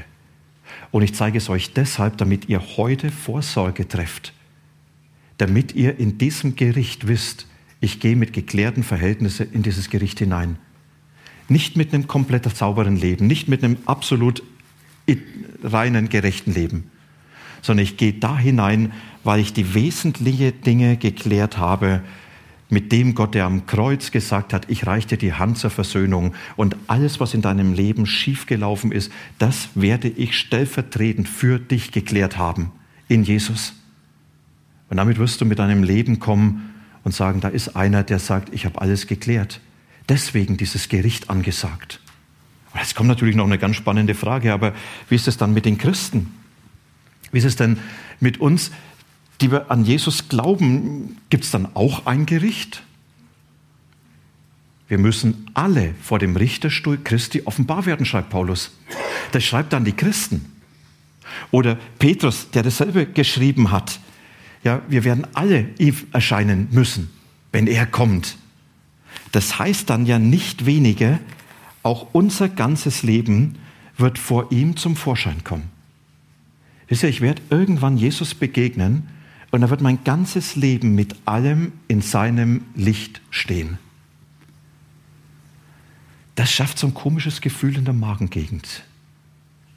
Und 0.90 1.02
ich 1.02 1.14
zeige 1.14 1.38
es 1.38 1.48
euch 1.48 1.72
deshalb, 1.72 2.18
damit 2.18 2.48
ihr 2.48 2.60
heute 2.76 3.10
Vorsorge 3.10 3.88
trefft. 3.88 4.34
Damit 5.38 5.74
ihr 5.74 5.98
in 5.98 6.18
diesem 6.18 6.56
Gericht 6.56 7.06
wisst, 7.06 7.46
ich 7.80 8.00
gehe 8.00 8.16
mit 8.16 8.32
geklärten 8.32 8.82
Verhältnissen 8.82 9.52
in 9.52 9.62
dieses 9.62 9.88
Gericht 9.88 10.18
hinein. 10.18 10.58
Nicht 11.48 11.76
mit 11.76 11.94
einem 11.94 12.06
komplett 12.06 12.44
sauberen 12.54 12.96
Leben, 12.96 13.26
nicht 13.26 13.48
mit 13.48 13.64
einem 13.64 13.78
absolut 13.86 14.42
reinen, 15.62 16.08
gerechten 16.10 16.52
Leben, 16.52 16.90
sondern 17.62 17.84
ich 17.84 17.96
gehe 17.96 18.12
da 18.12 18.38
hinein, 18.38 18.92
weil 19.24 19.40
ich 19.40 19.52
die 19.52 19.74
wesentlichen 19.74 20.60
Dinge 20.62 20.96
geklärt 20.96 21.58
habe, 21.58 22.02
mit 22.70 22.92
dem 22.92 23.14
Gott, 23.14 23.34
der 23.34 23.46
am 23.46 23.66
Kreuz 23.66 24.10
gesagt 24.10 24.52
hat, 24.52 24.68
ich 24.68 24.86
reiche 24.86 25.08
dir 25.08 25.18
die 25.18 25.32
Hand 25.32 25.58
zur 25.58 25.70
Versöhnung 25.70 26.34
und 26.56 26.76
alles, 26.86 27.18
was 27.18 27.32
in 27.32 27.40
deinem 27.40 27.72
Leben 27.72 28.04
schiefgelaufen 28.04 28.92
ist, 28.92 29.10
das 29.38 29.70
werde 29.74 30.08
ich 30.08 30.38
stellvertretend 30.38 31.28
für 31.28 31.58
dich 31.58 31.92
geklärt 31.92 32.36
haben 32.36 32.70
in 33.08 33.24
Jesus. 33.24 33.72
Und 34.90 34.98
damit 34.98 35.18
wirst 35.18 35.40
du 35.40 35.44
mit 35.44 35.58
deinem 35.58 35.82
Leben 35.82 36.18
kommen 36.18 36.74
und 37.04 37.12
sagen, 37.12 37.40
da 37.40 37.48
ist 37.48 37.74
einer, 37.74 38.02
der 38.02 38.18
sagt, 38.18 38.52
ich 38.52 38.66
habe 38.66 38.80
alles 38.80 39.06
geklärt. 39.06 39.60
Deswegen 40.08 40.56
dieses 40.56 40.88
Gericht 40.88 41.30
angesagt. 41.30 42.00
Jetzt 42.74 42.94
kommt 42.94 43.08
natürlich 43.08 43.36
noch 43.36 43.46
eine 43.46 43.58
ganz 43.58 43.76
spannende 43.76 44.14
Frage, 44.14 44.52
aber 44.52 44.74
wie 45.08 45.14
ist 45.14 45.28
es 45.28 45.36
dann 45.36 45.54
mit 45.54 45.64
den 45.64 45.78
Christen? 45.78 46.34
Wie 47.32 47.38
ist 47.38 47.44
es 47.44 47.56
denn 47.56 47.78
mit 48.20 48.40
uns, 48.40 48.70
die 49.40 49.50
wir 49.50 49.70
an 49.70 49.84
Jesus 49.84 50.28
glauben? 50.28 51.16
Gibt 51.30 51.44
es 51.44 51.50
dann 51.50 51.68
auch 51.74 52.06
ein 52.06 52.26
Gericht? 52.26 52.82
Wir 54.88 54.98
müssen 54.98 55.50
alle 55.54 55.94
vor 56.02 56.18
dem 56.18 56.36
Richterstuhl 56.36 56.98
Christi 57.02 57.42
offenbar 57.44 57.84
werden, 57.86 58.06
schreibt 58.06 58.30
Paulus. 58.30 58.72
Das 59.32 59.44
schreibt 59.44 59.72
dann 59.74 59.84
die 59.84 59.92
Christen. 59.92 60.52
Oder 61.50 61.76
Petrus, 61.98 62.50
der 62.50 62.62
dasselbe 62.62 63.06
geschrieben 63.06 63.70
hat. 63.70 64.00
Ja, 64.64 64.82
wir 64.88 65.04
werden 65.04 65.26
alle 65.34 65.68
erscheinen 66.12 66.68
müssen, 66.70 67.10
wenn 67.52 67.66
er 67.66 67.86
kommt. 67.86 68.36
Das 69.32 69.58
heißt 69.58 69.90
dann 69.90 70.06
ja 70.06 70.18
nicht 70.18 70.64
weniger, 70.64 71.20
auch 71.82 72.08
unser 72.12 72.48
ganzes 72.48 73.02
Leben 73.02 73.56
wird 73.96 74.18
vor 74.18 74.50
ihm 74.50 74.76
zum 74.76 74.96
Vorschein 74.96 75.44
kommen. 75.44 75.70
Wisst 76.88 77.02
ihr, 77.02 77.08
ich 77.08 77.20
werde 77.20 77.42
irgendwann 77.50 77.96
Jesus 77.96 78.34
begegnen 78.34 79.08
und 79.50 79.60
da 79.60 79.70
wird 79.70 79.80
mein 79.80 80.04
ganzes 80.04 80.56
Leben 80.56 80.94
mit 80.94 81.14
allem 81.26 81.72
in 81.86 82.00
seinem 82.02 82.62
Licht 82.74 83.20
stehen. 83.30 83.78
Das 86.34 86.50
schafft 86.50 86.78
so 86.78 86.86
ein 86.86 86.94
komisches 86.94 87.40
Gefühl 87.40 87.76
in 87.76 87.84
der 87.84 87.94
Magengegend. 87.94 88.84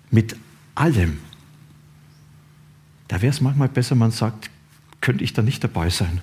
Mit 0.09 0.35
allem. 0.75 1.19
Da 3.07 3.21
wäre 3.21 3.31
es 3.31 3.41
manchmal 3.41 3.69
besser, 3.69 3.95
man 3.95 4.11
sagt, 4.11 4.49
könnte 5.01 5.23
ich 5.23 5.33
da 5.33 5.41
nicht 5.41 5.63
dabei 5.63 5.89
sein. 5.89 6.21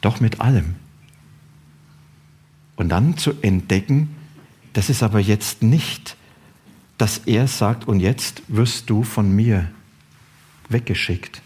Doch 0.00 0.20
mit 0.20 0.40
allem. 0.40 0.76
Und 2.76 2.90
dann 2.90 3.16
zu 3.16 3.32
entdecken, 3.40 4.14
das 4.74 4.90
ist 4.90 5.02
aber 5.02 5.18
jetzt 5.18 5.62
nicht, 5.62 6.16
dass 7.04 7.18
er 7.26 7.46
sagt, 7.48 7.86
und 7.86 8.00
jetzt 8.00 8.42
wirst 8.48 8.88
du 8.88 9.02
von 9.02 9.30
mir 9.30 9.70
weggeschickt, 10.70 11.42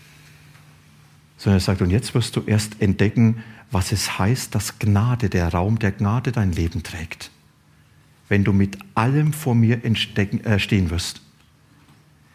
sondern 1.37 1.57
er 1.57 1.63
sagt, 1.63 1.83
und 1.83 1.91
jetzt 1.91 2.15
wirst 2.15 2.37
du 2.37 2.43
erst 2.47 2.81
entdecken, 2.81 3.43
was 3.73 3.91
es 3.91 4.21
heißt, 4.21 4.55
dass 4.55 4.79
Gnade, 4.79 5.29
der 5.29 5.53
Raum 5.53 5.81
der 5.81 5.91
Gnade 5.91 6.31
dein 6.31 6.53
Leben 6.53 6.85
trägt. 6.85 7.33
Wenn 8.29 8.45
du 8.45 8.53
mit 8.53 8.79
allem 8.95 9.33
vor 9.33 9.57
mir 9.57 9.85
äh, 9.85 10.59
stehen 10.61 10.91
wirst, 10.91 11.23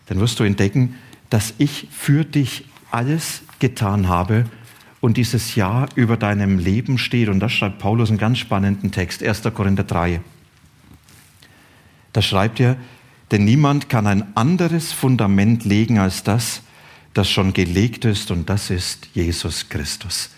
dann 0.07 0.19
wirst 0.19 0.41
du 0.41 0.43
entdecken, 0.43 0.95
dass 1.29 1.53
ich 1.59 1.87
für 1.91 2.25
dich 2.25 2.65
alles 2.91 3.43
getan 3.59 4.09
habe 4.09 4.47
und 4.99 5.15
dieses 5.15 5.55
Jahr 5.55 5.87
über 5.95 6.17
deinem 6.17 6.59
Leben 6.59 6.97
steht. 6.97 7.29
Und 7.29 7.39
das 7.39 7.53
schreibt 7.53 7.79
Paulus 7.79 8.09
einen 8.09 8.17
ganz 8.17 8.39
spannenden 8.39 8.91
Text, 8.91 9.23
1. 9.23 9.43
Korinther 9.53 9.85
3. 9.85 10.19
Da 12.11 12.21
schreibt 12.21 12.59
er, 12.59 12.75
denn 13.33 13.45
niemand 13.45 13.89
kann 13.89 14.05
ein 14.05 14.37
anderes 14.37 14.91
Fundament 14.93 15.65
legen 15.65 15.97
als 15.97 16.21
das, 16.21 16.61
das 17.15 17.31
schon 17.31 17.51
gelegt 17.51 18.05
ist, 18.05 18.29
und 18.29 18.47
das 18.47 18.69
ist 18.69 19.07
Jesus 19.15 19.69
Christus. 19.69 20.29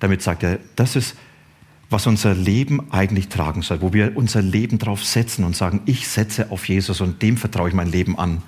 Damit 0.00 0.22
sagt 0.22 0.42
er, 0.42 0.58
das 0.74 0.96
ist, 0.96 1.14
was 1.90 2.06
unser 2.06 2.34
Leben 2.34 2.90
eigentlich 2.90 3.28
tragen 3.28 3.60
soll, 3.60 3.82
wo 3.82 3.92
wir 3.92 4.16
unser 4.16 4.40
Leben 4.40 4.78
drauf 4.78 5.04
setzen 5.04 5.44
und 5.44 5.54
sagen, 5.54 5.82
ich 5.84 6.08
setze 6.08 6.50
auf 6.50 6.66
Jesus 6.70 7.02
und 7.02 7.20
dem 7.20 7.36
vertraue 7.36 7.68
ich 7.68 7.74
mein 7.74 7.92
Leben 7.92 8.18
an. 8.18 8.42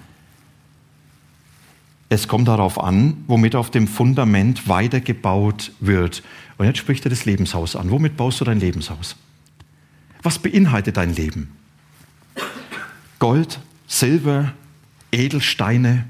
Es 2.08 2.26
kommt 2.26 2.48
darauf 2.48 2.82
an, 2.82 3.22
womit 3.26 3.54
auf 3.54 3.70
dem 3.70 3.86
Fundament 3.86 4.66
weitergebaut 4.66 5.72
wird. 5.80 6.22
Und 6.56 6.64
jetzt 6.64 6.78
spricht 6.78 7.04
er 7.04 7.10
das 7.10 7.26
Lebenshaus 7.26 7.76
an. 7.76 7.90
Womit 7.90 8.16
baust 8.16 8.40
du 8.40 8.46
dein 8.46 8.60
Lebenshaus? 8.60 9.14
Was 10.22 10.38
beinhaltet 10.38 10.96
dein 10.96 11.14
Leben? 11.14 11.50
Gold, 13.18 13.60
Silber, 13.86 14.52
Edelsteine. 15.12 16.08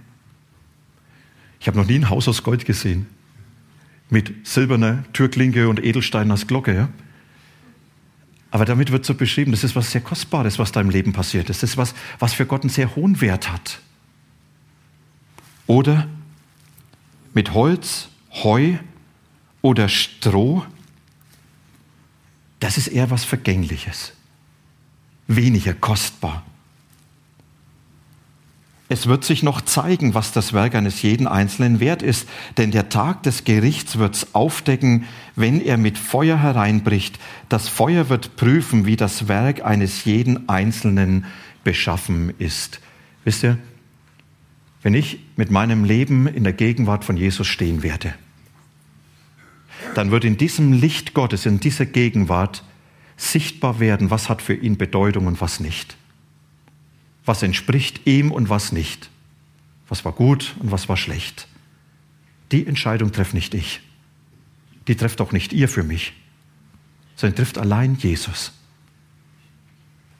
Ich 1.61 1.67
habe 1.67 1.79
noch 1.79 1.87
nie 1.87 1.97
ein 1.97 2.11
Haus 2.11 2.29
aus 2.29 2.43
Gold 2.43 2.65
gesehen. 2.65 3.07
Mit 4.11 4.47
silberner 4.47 5.05
Türklinke 5.13 5.69
und 5.69 5.83
Edelsteinen 5.83 6.31
als 6.31 6.47
Glocke. 6.47 6.75
Ja? 6.75 6.89
Aber 8.51 8.65
damit 8.65 8.93
wird 8.93 9.05
so 9.05 9.15
beschrieben, 9.15 9.51
das 9.51 9.65
ist 9.65 9.75
was 9.75 9.91
sehr 9.91 10.01
Kostbares, 10.01 10.59
was 10.59 10.73
da 10.73 10.81
im 10.81 10.91
Leben 10.91 11.13
passiert 11.13 11.51
ist. 11.51 11.63
Das 11.63 11.71
ist 11.71 11.77
was, 11.77 11.95
was 12.19 12.35
für 12.35 12.47
Gott 12.47 12.63
einen 12.63 12.71
sehr 12.71 12.95
hohen 12.95 13.21
Wert 13.21 13.51
hat. 13.51 13.81
Oder 15.67 16.07
mit 17.33 17.53
Holz, 17.53 18.09
Heu 18.31 18.75
oder 19.63 19.89
Stroh, 19.89 20.65
das 22.61 22.79
ist 22.79 22.89
eher 22.89 23.11
was 23.11 23.25
Vergängliches, 23.25 24.13
weniger 25.27 25.75
kostbar. 25.75 26.45
Es 28.95 29.09
wird 29.09 29.25
sich 29.25 29.43
noch 29.43 29.61
zeigen, 29.61 30.15
was 30.15 30.31
das 30.31 30.53
Werk 30.53 30.77
eines 30.77 31.03
jeden 31.03 31.27
Einzelnen 31.27 31.81
wert 31.81 32.01
ist, 32.01 32.29
denn 32.59 32.71
der 32.71 32.91
Tag 32.91 33.25
des 33.25 33.43
Gerichts 33.43 33.99
wird's 33.99 34.37
aufdecken, 34.37 35.07
wenn 35.35 35.61
er 35.61 35.79
mit 35.79 35.99
Feuer 35.99 36.39
hereinbricht. 36.39 37.19
Das 37.49 37.67
Feuer 37.67 38.09
wird 38.09 38.37
prüfen, 38.37 38.87
wie 38.87 38.95
das 38.95 39.27
Werk 39.27 39.65
eines 39.65 40.05
jeden 40.05 40.49
Einzelnen 40.49 41.25
beschaffen 41.65 42.35
ist. 42.39 42.79
Wisst 43.25 43.43
ihr, 43.43 43.59
wenn 44.85 44.95
ich 44.95 45.19
mit 45.35 45.51
meinem 45.51 45.83
Leben 45.83 46.29
in 46.29 46.45
der 46.45 46.53
Gegenwart 46.53 47.05
von 47.05 47.17
Jesus 47.17 47.49
stehen 47.49 47.83
werde, 47.83 48.15
dann 49.97 50.13
wird 50.13 50.25
in 50.25 50.37
diesem 50.37 50.73
Licht 50.73 51.15
Gottes, 51.15 51.47
in 51.47 51.59
dieser 51.59 51.87
Gegenwart 51.87 52.63
sichtbar 53.17 53.81
werden, 53.81 54.13
was 54.13 54.29
hat 54.29 54.41
für 54.41 54.55
ihn 54.55 54.79
Bedeutung 54.79 55.27
und 55.27 55.41
was 55.41 55.59
nicht 55.59 55.97
was 57.25 57.43
entspricht 57.43 58.07
ihm 58.07 58.33
und 58.33 58.49
was 58.49 58.73
nicht. 58.73 59.11
Was 59.89 60.05
war 60.05 60.13
gut 60.13 60.55
und 60.61 60.71
was 60.71 60.89
war 60.89 60.97
schlecht. 60.97 61.49
Die 62.53 62.67
Entscheidung 62.67 63.13
trefft 63.13 63.35
nicht 63.35 63.55
ich. 63.55 63.81
Die 64.87 64.97
trifft 64.97 65.21
auch 65.21 65.33
nicht 65.33 65.53
ihr 65.53 65.69
für 65.69 65.83
mich, 65.83 66.13
sondern 67.17 67.37
trifft 67.37 67.59
allein 67.59 67.97
Jesus. 67.97 68.53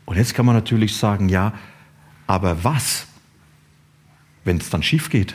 Und 0.07 0.17
jetzt 0.17 0.35
kann 0.35 0.47
man 0.47 0.55
natürlich 0.55 0.97
sagen, 0.97 1.29
ja, 1.29 1.53
aber 2.27 2.65
was, 2.65 3.07
wenn 4.45 4.59
es 4.59 4.71
dann 4.71 4.83
schief 4.83 5.11
geht? 5.11 5.35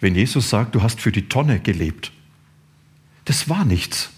Wenn 0.00 0.14
Jesus 0.14 0.50
sagt, 0.50 0.74
du 0.74 0.82
hast 0.82 1.00
für 1.00 1.12
die 1.12 1.28
Tonne 1.28 1.60
gelebt. 1.60 2.12
Das 3.24 3.48
war 3.48 3.64
nichts. 3.64 4.10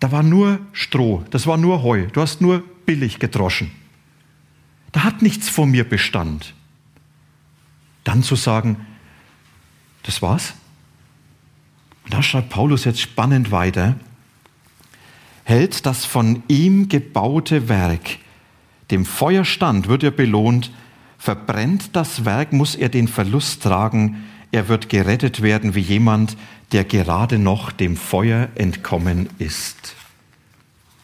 Da 0.00 0.12
war 0.12 0.22
nur 0.22 0.60
Stroh, 0.72 1.24
das 1.30 1.46
war 1.46 1.56
nur 1.56 1.82
Heu, 1.82 2.06
du 2.12 2.20
hast 2.20 2.40
nur 2.40 2.62
billig 2.86 3.18
gedroschen. 3.18 3.70
Da 4.92 5.04
hat 5.04 5.22
nichts 5.22 5.48
vor 5.48 5.66
mir 5.66 5.88
Bestand. 5.88 6.54
Dann 8.04 8.22
zu 8.22 8.36
sagen, 8.36 8.76
das 10.04 10.22
war's. 10.22 10.54
Und 12.04 12.14
da 12.14 12.22
schreibt 12.22 12.48
Paulus 12.48 12.84
jetzt 12.84 13.00
spannend 13.00 13.50
weiter, 13.50 13.96
hält 15.44 15.84
das 15.84 16.04
von 16.04 16.42
ihm 16.48 16.88
gebaute 16.88 17.68
Werk, 17.68 18.18
dem 18.90 19.04
Feuer 19.04 19.44
stand, 19.44 19.88
wird 19.88 20.02
er 20.02 20.10
belohnt, 20.10 20.70
verbrennt 21.18 21.94
das 21.94 22.24
Werk, 22.24 22.52
muss 22.52 22.74
er 22.74 22.88
den 22.88 23.08
Verlust 23.08 23.62
tragen, 23.62 24.24
er 24.50 24.68
wird 24.68 24.88
gerettet 24.88 25.42
werden 25.42 25.74
wie 25.74 25.80
jemand, 25.80 26.36
der 26.72 26.84
gerade 26.84 27.38
noch 27.38 27.72
dem 27.72 27.96
Feuer 27.96 28.48
entkommen 28.54 29.28
ist. 29.38 29.94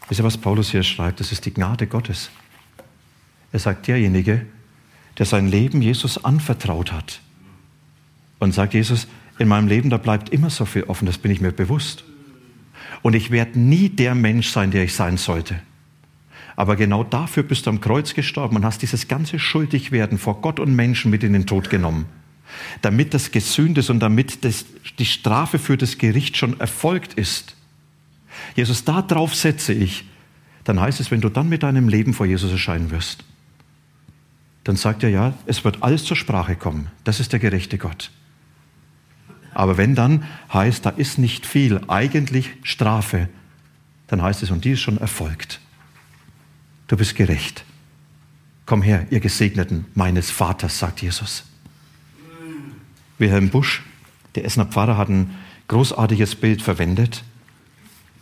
Wisst 0.08 0.20
ihr, 0.20 0.24
was 0.24 0.38
Paulus 0.38 0.70
hier 0.70 0.82
schreibt? 0.82 1.20
Das 1.20 1.32
ist 1.32 1.46
die 1.46 1.54
Gnade 1.54 1.86
Gottes. 1.86 2.30
Er 3.52 3.58
sagt, 3.58 3.86
derjenige, 3.86 4.46
der 5.18 5.26
sein 5.26 5.48
Leben 5.48 5.80
Jesus 5.80 6.24
anvertraut 6.24 6.92
hat 6.92 7.20
und 8.38 8.52
sagt, 8.52 8.74
Jesus, 8.74 9.06
in 9.38 9.48
meinem 9.48 9.68
Leben, 9.68 9.90
da 9.90 9.96
bleibt 9.96 10.28
immer 10.30 10.50
so 10.50 10.64
viel 10.64 10.84
offen, 10.84 11.06
das 11.06 11.18
bin 11.18 11.30
ich 11.30 11.40
mir 11.40 11.52
bewusst. 11.52 12.04
Und 13.02 13.14
ich 13.14 13.30
werde 13.30 13.58
nie 13.58 13.88
der 13.88 14.14
Mensch 14.14 14.50
sein, 14.50 14.70
der 14.70 14.84
ich 14.84 14.94
sein 14.94 15.16
sollte. 15.16 15.60
Aber 16.56 16.76
genau 16.76 17.02
dafür 17.02 17.42
bist 17.42 17.66
du 17.66 17.70
am 17.70 17.80
Kreuz 17.80 18.14
gestorben 18.14 18.56
und 18.56 18.64
hast 18.64 18.82
dieses 18.82 19.08
ganze 19.08 19.38
Schuldigwerden 19.38 20.18
vor 20.18 20.40
Gott 20.40 20.60
und 20.60 20.74
Menschen 20.74 21.10
mit 21.10 21.24
in 21.24 21.32
den 21.32 21.46
Tod 21.46 21.68
genommen. 21.70 22.06
Damit 22.82 23.14
das 23.14 23.30
gesühnt 23.30 23.78
ist 23.78 23.90
und 23.90 24.00
damit 24.00 24.44
das, 24.44 24.64
die 24.98 25.06
Strafe 25.06 25.58
für 25.58 25.76
das 25.76 25.98
Gericht 25.98 26.36
schon 26.36 26.58
erfolgt 26.60 27.14
ist. 27.14 27.56
Jesus, 28.56 28.84
da 28.84 29.02
drauf 29.02 29.34
setze 29.34 29.72
ich. 29.72 30.04
Dann 30.64 30.80
heißt 30.80 31.00
es, 31.00 31.10
wenn 31.10 31.20
du 31.20 31.28
dann 31.28 31.48
mit 31.48 31.62
deinem 31.62 31.88
Leben 31.88 32.14
vor 32.14 32.26
Jesus 32.26 32.50
erscheinen 32.50 32.90
wirst, 32.90 33.24
dann 34.64 34.76
sagt 34.76 35.02
er 35.02 35.10
ja, 35.10 35.34
es 35.46 35.64
wird 35.64 35.82
alles 35.82 36.04
zur 36.04 36.16
Sprache 36.16 36.56
kommen. 36.56 36.90
Das 37.04 37.20
ist 37.20 37.32
der 37.32 37.38
gerechte 37.38 37.76
Gott. 37.76 38.10
Aber 39.52 39.76
wenn 39.76 39.94
dann 39.94 40.24
heißt, 40.52 40.84
da 40.84 40.90
ist 40.90 41.18
nicht 41.18 41.46
viel, 41.46 41.80
eigentlich 41.86 42.50
Strafe, 42.62 43.28
dann 44.06 44.22
heißt 44.22 44.42
es, 44.42 44.50
und 44.50 44.64
die 44.64 44.72
ist 44.72 44.80
schon 44.80 44.98
erfolgt. 44.98 45.60
Du 46.88 46.96
bist 46.96 47.14
gerecht. 47.14 47.64
Komm 48.66 48.82
her, 48.82 49.06
ihr 49.10 49.20
Gesegneten 49.20 49.86
meines 49.94 50.30
Vaters, 50.30 50.78
sagt 50.78 51.02
Jesus. 51.02 51.44
Wilhelm 53.18 53.50
Busch, 53.50 53.82
der 54.34 54.44
Essener 54.44 54.66
Pfarrer, 54.66 54.96
hat 54.96 55.08
ein 55.08 55.34
großartiges 55.68 56.34
Bild 56.36 56.62
verwendet. 56.62 57.24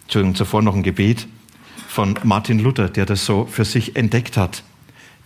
Entschuldigung, 0.03 0.35
zuvor 0.35 0.63
noch 0.63 0.75
ein 0.75 0.83
Gebet 0.83 1.27
von 1.89 2.19
Martin 2.23 2.59
Luther, 2.59 2.89
der 2.89 3.07
das 3.07 3.25
so 3.25 3.47
für 3.47 3.65
sich 3.65 3.97
entdeckt 3.97 4.37
hat. 4.37 4.63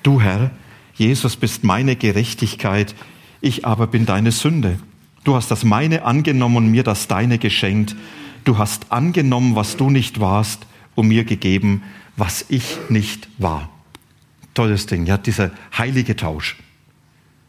Du 0.02 0.20
Herr, 0.20 0.50
Jesus 0.94 1.36
bist 1.36 1.64
meine 1.64 1.96
Gerechtigkeit, 1.96 2.94
ich 3.40 3.66
aber 3.66 3.86
bin 3.86 4.06
deine 4.06 4.32
Sünde. 4.32 4.78
Du 5.24 5.34
hast 5.34 5.50
das 5.50 5.64
meine 5.64 6.04
angenommen 6.04 6.56
und 6.56 6.70
mir 6.70 6.84
das 6.84 7.08
deine 7.08 7.38
geschenkt. 7.38 7.96
Du 8.44 8.58
hast 8.58 8.92
angenommen, 8.92 9.56
was 9.56 9.76
du 9.76 9.90
nicht 9.90 10.20
warst, 10.20 10.66
und 10.96 11.08
mir 11.08 11.24
gegeben, 11.24 11.82
was 12.16 12.46
ich 12.48 12.78
nicht 12.88 13.28
war. 13.38 13.70
Tolles 14.54 14.86
Ding, 14.86 15.06
ja, 15.06 15.18
dieser 15.18 15.50
heilige 15.76 16.16
Tausch. 16.16 16.56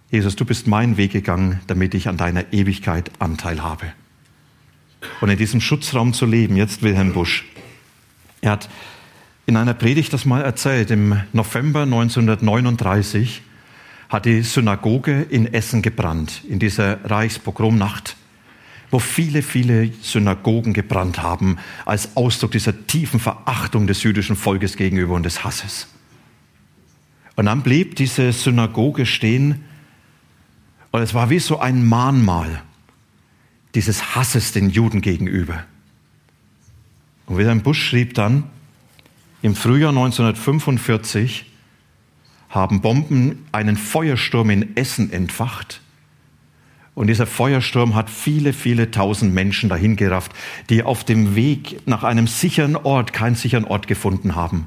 Jesus, 0.09 0.37
du 0.37 0.45
bist 0.45 0.67
meinen 0.67 0.95
Weg 0.95 1.11
gegangen, 1.11 1.59
damit 1.67 1.93
ich 1.93 2.07
an 2.07 2.15
deiner 2.15 2.53
Ewigkeit 2.53 3.11
Anteil 3.19 3.61
habe. 3.61 3.91
Und 5.19 5.29
in 5.29 5.37
diesem 5.37 5.59
Schutzraum 5.59 6.13
zu 6.13 6.25
leben, 6.25 6.55
jetzt 6.55 6.81
Wilhelm 6.81 7.11
Busch. 7.13 7.45
Er 8.39 8.51
hat 8.51 8.69
in 9.45 9.57
einer 9.57 9.73
Predigt 9.73 10.13
das 10.13 10.25
mal 10.25 10.41
erzählt. 10.41 10.91
Im 10.91 11.21
November 11.33 11.81
1939 11.81 13.41
hat 14.07 14.25
die 14.25 14.43
Synagoge 14.43 15.23
in 15.23 15.53
Essen 15.53 15.81
gebrannt, 15.81 16.41
in 16.47 16.59
dieser 16.59 17.03
Reichspogromnacht, 17.03 18.15
wo 18.91 18.99
viele, 18.99 19.41
viele 19.41 19.91
Synagogen 20.01 20.71
gebrannt 20.71 21.21
haben, 21.21 21.57
als 21.85 22.15
Ausdruck 22.15 22.51
dieser 22.51 22.87
tiefen 22.87 23.19
Verachtung 23.19 23.87
des 23.87 24.03
jüdischen 24.03 24.37
Volkes 24.37 24.77
gegenüber 24.77 25.15
und 25.15 25.23
des 25.23 25.43
Hasses. 25.43 25.87
Und 27.35 27.47
dann 27.47 27.61
blieb 27.61 27.97
diese 27.97 28.31
Synagoge 28.31 29.05
stehen 29.05 29.65
und 30.97 31.03
es 31.03 31.13
war 31.13 31.29
wie 31.29 31.37
so 31.37 31.59
ein 31.59 31.85
Mahnmal 31.85 32.63
dieses 33.75 34.15
Hasses 34.15 34.51
den 34.51 34.71
Juden 34.71 35.01
gegenüber. 35.01 35.63
Und 37.27 37.37
Wilhelm 37.37 37.61
Busch 37.61 37.87
schrieb 37.87 38.15
dann, 38.15 38.45
im 39.43 39.53
Frühjahr 39.53 39.91
1945 39.91 41.45
haben 42.49 42.81
Bomben 42.81 43.45
einen 43.51 43.77
Feuersturm 43.77 44.49
in 44.49 44.75
Essen 44.75 45.13
entfacht. 45.13 45.81
Und 46.95 47.05
dieser 47.05 47.27
Feuersturm 47.27 47.93
hat 47.93 48.09
viele, 48.09 48.51
viele 48.51 48.89
tausend 48.89 49.35
Menschen 49.35 49.69
dahingerafft, 49.69 50.31
die 50.71 50.81
auf 50.81 51.03
dem 51.03 51.35
Weg 51.35 51.85
nach 51.85 52.03
einem 52.03 52.25
sicheren 52.25 52.75
Ort 52.75 53.13
keinen 53.13 53.35
sicheren 53.35 53.65
Ort 53.65 53.85
gefunden 53.85 54.35
haben. 54.35 54.65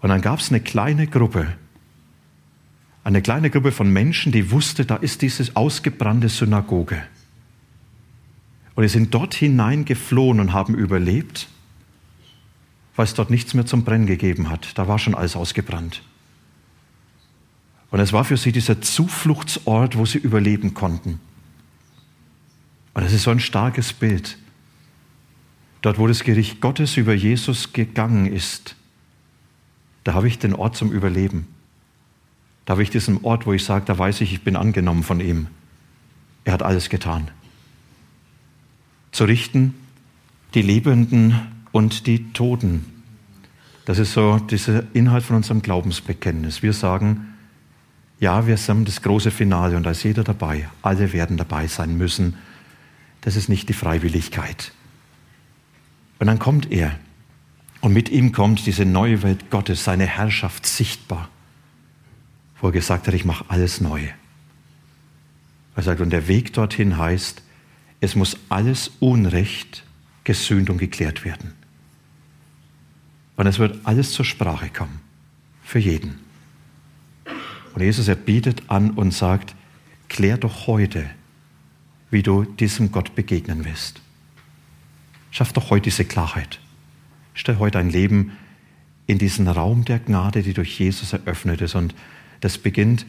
Und 0.00 0.10
dann 0.10 0.20
gab 0.20 0.38
es 0.38 0.50
eine 0.50 0.60
kleine 0.60 1.08
Gruppe, 1.08 1.56
eine 3.08 3.22
kleine 3.22 3.50
Gruppe 3.50 3.72
von 3.72 3.90
Menschen, 3.92 4.32
die 4.32 4.50
wusste, 4.50 4.84
da 4.84 4.96
ist 4.96 5.22
diese 5.22 5.56
ausgebrannte 5.56 6.28
Synagoge. 6.28 7.02
Und 8.74 8.82
die 8.82 8.88
sind 8.88 9.12
dort 9.14 9.34
hineingeflohen 9.34 10.40
und 10.40 10.52
haben 10.52 10.74
überlebt 10.74 11.48
weil 12.98 13.04
es 13.04 13.14
dort 13.14 13.30
nichts 13.30 13.54
mehr 13.54 13.64
zum 13.64 13.84
Brennen 13.84 14.06
gegeben 14.06 14.50
hat. 14.50 14.76
Da 14.76 14.88
war 14.88 14.98
schon 14.98 15.14
alles 15.14 15.36
ausgebrannt. 15.36 16.02
Und 17.92 18.00
es 18.00 18.12
war 18.12 18.24
für 18.24 18.36
sie 18.36 18.50
dieser 18.50 18.82
Zufluchtsort, 18.82 19.96
wo 19.96 20.04
sie 20.04 20.18
überleben 20.18 20.74
konnten. 20.74 21.20
Und 22.94 23.04
es 23.04 23.12
ist 23.12 23.22
so 23.22 23.30
ein 23.30 23.38
starkes 23.38 23.92
Bild. 23.92 24.36
Dort, 25.80 26.00
wo 26.00 26.08
das 26.08 26.24
Gericht 26.24 26.60
Gottes 26.60 26.96
über 26.96 27.14
Jesus 27.14 27.72
gegangen 27.72 28.26
ist, 28.26 28.74
da 30.02 30.14
habe 30.14 30.26
ich 30.26 30.40
den 30.40 30.52
Ort 30.52 30.74
zum 30.74 30.90
Überleben. 30.90 31.46
Da 32.68 32.72
habe 32.72 32.82
ich 32.82 32.90
diesen 32.90 33.24
Ort, 33.24 33.46
wo 33.46 33.54
ich 33.54 33.64
sage, 33.64 33.86
da 33.86 33.98
weiß 33.98 34.20
ich, 34.20 34.30
ich 34.30 34.42
bin 34.42 34.54
angenommen 34.54 35.02
von 35.02 35.20
ihm. 35.20 35.46
Er 36.44 36.52
hat 36.52 36.62
alles 36.62 36.90
getan. 36.90 37.30
Zu 39.10 39.24
richten 39.24 39.72
die 40.52 40.60
Lebenden 40.60 41.40
und 41.72 42.06
die 42.06 42.30
Toten. 42.34 42.84
Das 43.86 43.98
ist 43.98 44.12
so 44.12 44.38
dieser 44.38 44.82
Inhalt 44.92 45.24
von 45.24 45.36
unserem 45.36 45.62
Glaubensbekenntnis. 45.62 46.62
Wir 46.62 46.74
sagen, 46.74 47.28
ja, 48.20 48.46
wir 48.46 48.58
sind 48.58 48.86
das 48.86 49.00
große 49.00 49.30
Finale 49.30 49.74
und 49.74 49.84
da 49.84 49.92
ist 49.92 50.02
jeder 50.02 50.22
dabei. 50.22 50.68
Alle 50.82 51.14
werden 51.14 51.38
dabei 51.38 51.68
sein 51.68 51.96
müssen. 51.96 52.34
Das 53.22 53.34
ist 53.34 53.48
nicht 53.48 53.70
die 53.70 53.72
Freiwilligkeit. 53.72 54.72
Und 56.18 56.26
dann 56.26 56.38
kommt 56.38 56.70
er. 56.70 56.98
Und 57.80 57.94
mit 57.94 58.10
ihm 58.10 58.32
kommt 58.32 58.66
diese 58.66 58.84
neue 58.84 59.22
Welt 59.22 59.48
Gottes, 59.48 59.84
seine 59.84 60.04
Herrschaft 60.04 60.66
sichtbar. 60.66 61.30
Wo 62.60 62.68
er 62.68 62.72
gesagt 62.72 63.06
hat, 63.06 63.14
ich 63.14 63.24
mache 63.24 63.44
alles 63.48 63.80
neu. 63.80 64.08
Er 65.76 65.82
sagt, 65.82 66.00
und 66.00 66.10
der 66.10 66.26
Weg 66.26 66.52
dorthin 66.52 66.96
heißt, 66.96 67.42
es 68.00 68.14
muss 68.16 68.36
alles 68.48 68.90
Unrecht 69.00 69.84
gesühnt 70.24 70.70
und 70.70 70.78
geklärt 70.78 71.24
werden. 71.24 71.52
Und 73.36 73.46
es 73.46 73.58
wird 73.58 73.78
alles 73.84 74.12
zur 74.12 74.24
Sprache 74.24 74.68
kommen. 74.68 75.00
Für 75.62 75.78
jeden. 75.78 76.18
Und 77.74 77.82
Jesus, 77.82 78.08
er 78.08 78.16
bietet 78.16 78.68
an 78.68 78.90
und 78.90 79.12
sagt, 79.12 79.54
klär 80.08 80.36
doch 80.36 80.66
heute, 80.66 81.08
wie 82.10 82.22
du 82.22 82.44
diesem 82.44 82.90
Gott 82.90 83.14
begegnen 83.14 83.64
wirst. 83.64 84.00
Schaff 85.30 85.52
doch 85.52 85.70
heute 85.70 85.84
diese 85.84 86.04
Klarheit. 86.04 86.58
Stell 87.34 87.58
heute 87.58 87.78
ein 87.78 87.90
Leben 87.90 88.32
in 89.06 89.18
diesen 89.18 89.46
Raum 89.46 89.84
der 89.84 90.00
Gnade, 90.00 90.42
die 90.42 90.54
durch 90.54 90.78
Jesus 90.80 91.12
eröffnet 91.12 91.60
ist. 91.60 91.76
Und 91.76 91.94
das 92.40 92.58
beginnt, 92.58 93.06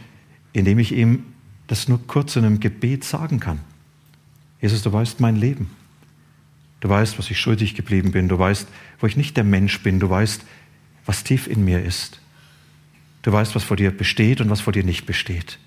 indem 0.53 0.79
ich 0.79 0.91
ihm 0.91 1.23
das 1.67 1.87
nur 1.87 2.05
kurz 2.07 2.35
in 2.35 2.45
einem 2.45 2.59
Gebet 2.59 3.03
sagen 3.03 3.39
kann. 3.39 3.59
Jesus, 4.61 4.81
du 4.81 4.91
weißt 4.91 5.19
mein 5.19 5.35
Leben. 5.35 5.69
Du 6.79 6.89
weißt, 6.89 7.19
was 7.19 7.29
ich 7.29 7.39
schuldig 7.39 7.75
geblieben 7.75 8.11
bin. 8.11 8.27
Du 8.27 8.39
weißt, 8.39 8.67
wo 8.99 9.07
ich 9.07 9.17
nicht 9.17 9.37
der 9.37 9.43
Mensch 9.43 9.81
bin. 9.81 9.99
Du 9.99 10.09
weißt, 10.09 10.43
was 11.05 11.23
tief 11.23 11.47
in 11.47 11.63
mir 11.63 11.83
ist. 11.83 12.19
Du 13.21 13.31
weißt, 13.31 13.53
was 13.55 13.63
vor 13.63 13.77
dir 13.77 13.91
besteht 13.91 14.41
und 14.41 14.49
was 14.49 14.61
vor 14.61 14.73
dir 14.73 14.83
nicht 14.83 15.05
besteht. 15.05 15.59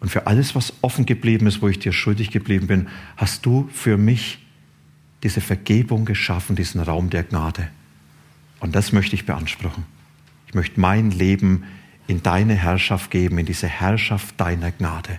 Und 0.00 0.10
für 0.10 0.26
alles, 0.26 0.54
was 0.54 0.72
offen 0.80 1.06
geblieben 1.06 1.46
ist, 1.46 1.62
wo 1.62 1.68
ich 1.68 1.78
dir 1.78 1.92
schuldig 1.92 2.30
geblieben 2.30 2.66
bin, 2.66 2.88
hast 3.16 3.46
du 3.46 3.68
für 3.72 3.96
mich 3.96 4.38
diese 5.22 5.40
Vergebung 5.40 6.06
geschaffen, 6.06 6.56
diesen 6.56 6.80
Raum 6.80 7.10
der 7.10 7.22
Gnade. 7.22 7.68
Und 8.58 8.74
das 8.74 8.92
möchte 8.92 9.14
ich 9.14 9.26
beanspruchen. 9.26 9.84
Ich 10.46 10.54
möchte 10.54 10.80
mein 10.80 11.10
Leben 11.10 11.64
in 12.10 12.22
deine 12.22 12.54
Herrschaft 12.54 13.10
geben, 13.10 13.38
in 13.38 13.46
diese 13.46 13.68
Herrschaft 13.68 14.38
deiner 14.40 14.70
Gnade. 14.72 15.18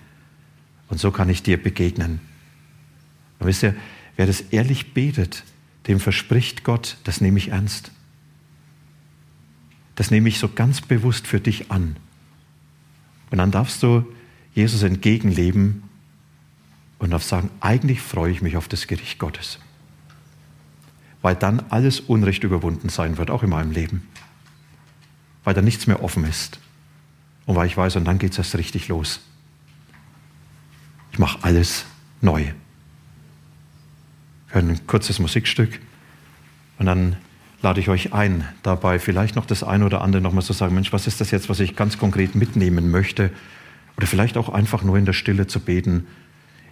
Und 0.89 0.99
so 0.99 1.11
kann 1.11 1.29
ich 1.29 1.41
dir 1.41 1.61
begegnen. 1.61 2.19
Und 3.39 3.47
wisst 3.47 3.63
ihr, 3.63 3.75
Wer 4.21 4.27
das 4.27 4.41
ehrlich 4.51 4.93
betet, 4.93 5.43
dem 5.87 5.99
verspricht 5.99 6.63
Gott, 6.63 6.97
das 7.03 7.21
nehme 7.21 7.39
ich 7.39 7.49
ernst. 7.49 7.91
Das 9.95 10.11
nehme 10.11 10.29
ich 10.29 10.39
so 10.39 10.47
ganz 10.47 10.81
bewusst 10.81 11.27
für 11.27 11.39
dich 11.39 11.71
an. 11.71 11.95
Und 13.29 13.37
dann 13.37 13.51
darfst 13.51 13.81
du 13.83 14.05
Jesus 14.53 14.83
entgegenleben 14.83 15.81
und 16.99 17.11
darfst 17.11 17.29
sagen, 17.29 17.49
eigentlich 17.61 18.01
freue 18.01 18.31
ich 18.31 18.41
mich 18.41 18.57
auf 18.57 18.67
das 18.67 18.87
Gericht 18.87 19.17
Gottes. 19.17 19.59
Weil 21.21 21.35
dann 21.35 21.59
alles 21.69 21.99
Unrecht 21.99 22.43
überwunden 22.43 22.89
sein 22.89 23.17
wird, 23.17 23.31
auch 23.31 23.43
in 23.43 23.49
meinem 23.49 23.71
Leben. 23.71 24.07
Weil 25.43 25.53
dann 25.53 25.65
nichts 25.65 25.87
mehr 25.87 26.03
offen 26.03 26.25
ist. 26.25 26.59
Und 27.51 27.57
weil 27.57 27.67
ich 27.67 27.75
weiß, 27.75 27.97
und 27.97 28.05
dann 28.05 28.17
geht 28.17 28.31
es 28.31 28.37
erst 28.37 28.57
richtig 28.57 28.87
los. 28.87 29.19
Ich 31.11 31.19
mache 31.19 31.39
alles 31.41 31.85
neu 32.21 32.51
hören 34.53 34.69
ein 34.69 34.87
kurzes 34.87 35.19
Musikstück 35.19 35.79
und 36.77 36.85
dann 36.85 37.15
lade 37.61 37.79
ich 37.79 37.89
euch 37.89 38.13
ein, 38.13 38.47
dabei 38.63 38.99
vielleicht 38.99 39.35
noch 39.35 39.45
das 39.45 39.63
eine 39.63 39.85
oder 39.85 40.01
andere 40.01 40.21
nochmal 40.21 40.43
zu 40.43 40.53
sagen, 40.53 40.75
Mensch, 40.75 40.91
was 40.93 41.07
ist 41.07 41.21
das 41.21 41.31
jetzt, 41.31 41.49
was 41.49 41.59
ich 41.59 41.75
ganz 41.75 41.97
konkret 41.97 42.35
mitnehmen 42.35 42.89
möchte? 42.89 43.31
Oder 43.97 44.07
vielleicht 44.07 44.37
auch 44.37 44.49
einfach 44.49 44.83
nur 44.83 44.97
in 44.97 45.05
der 45.05 45.13
Stille 45.13 45.47
zu 45.47 45.59
beten, 45.59 46.07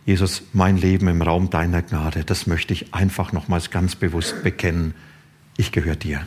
Jesus, 0.05 0.43
mein 0.53 0.77
Leben 0.77 1.07
im 1.07 1.21
Raum 1.21 1.49
deiner 1.49 1.83
Gnade, 1.83 2.23
das 2.23 2.47
möchte 2.47 2.73
ich 2.73 2.93
einfach 2.93 3.31
nochmals 3.31 3.69
ganz 3.69 3.95
bewusst 3.95 4.41
bekennen. 4.43 4.95
Ich 5.57 5.71
gehöre 5.71 5.97
dir. 5.97 6.25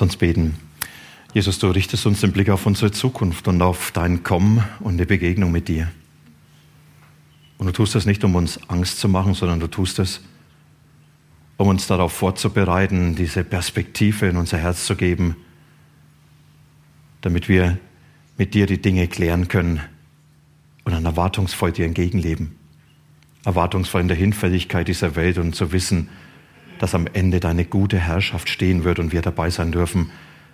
Lass 0.00 0.12
uns 0.12 0.16
beten. 0.16 0.56
Jesus, 1.34 1.58
du 1.58 1.68
richtest 1.68 2.06
uns 2.06 2.22
den 2.22 2.32
Blick 2.32 2.48
auf 2.48 2.64
unsere 2.64 2.90
Zukunft 2.90 3.46
und 3.48 3.60
auf 3.60 3.90
dein 3.92 4.22
Kommen 4.22 4.64
und 4.80 4.96
die 4.96 5.04
Begegnung 5.04 5.52
mit 5.52 5.68
dir. 5.68 5.90
Und 7.58 7.66
du 7.66 7.72
tust 7.72 7.94
das 7.94 8.06
nicht, 8.06 8.24
um 8.24 8.34
uns 8.34 8.58
Angst 8.70 8.98
zu 8.98 9.10
machen, 9.10 9.34
sondern 9.34 9.60
du 9.60 9.66
tust 9.66 9.98
es, 9.98 10.22
um 11.58 11.68
uns 11.68 11.86
darauf 11.86 12.14
vorzubereiten, 12.14 13.14
diese 13.14 13.44
Perspektive 13.44 14.26
in 14.26 14.38
unser 14.38 14.56
Herz 14.56 14.86
zu 14.86 14.96
geben, 14.96 15.36
damit 17.20 17.50
wir 17.50 17.76
mit 18.38 18.54
dir 18.54 18.64
die 18.64 18.80
Dinge 18.80 19.06
klären 19.06 19.48
können 19.48 19.82
und 20.84 20.92
dann 20.92 21.04
erwartungsvoll 21.04 21.72
dir 21.72 21.84
entgegenleben. 21.84 22.56
Erwartungsvoll 23.44 24.00
in 24.00 24.08
der 24.08 24.16
Hinfälligkeit 24.16 24.88
dieser 24.88 25.14
Welt 25.14 25.36
und 25.36 25.54
zu 25.54 25.72
wissen, 25.72 26.08
dass 26.80 26.94
am 26.94 27.06
Ende 27.12 27.40
deine 27.40 27.66
gute 27.66 27.98
Herrschaft 27.98 28.48
stehen 28.48 28.84
wird 28.84 28.98
und 28.98 29.12
wir 29.12 29.20
dabei 29.20 29.50
sein 29.50 29.70
dürfen, 29.70 30.10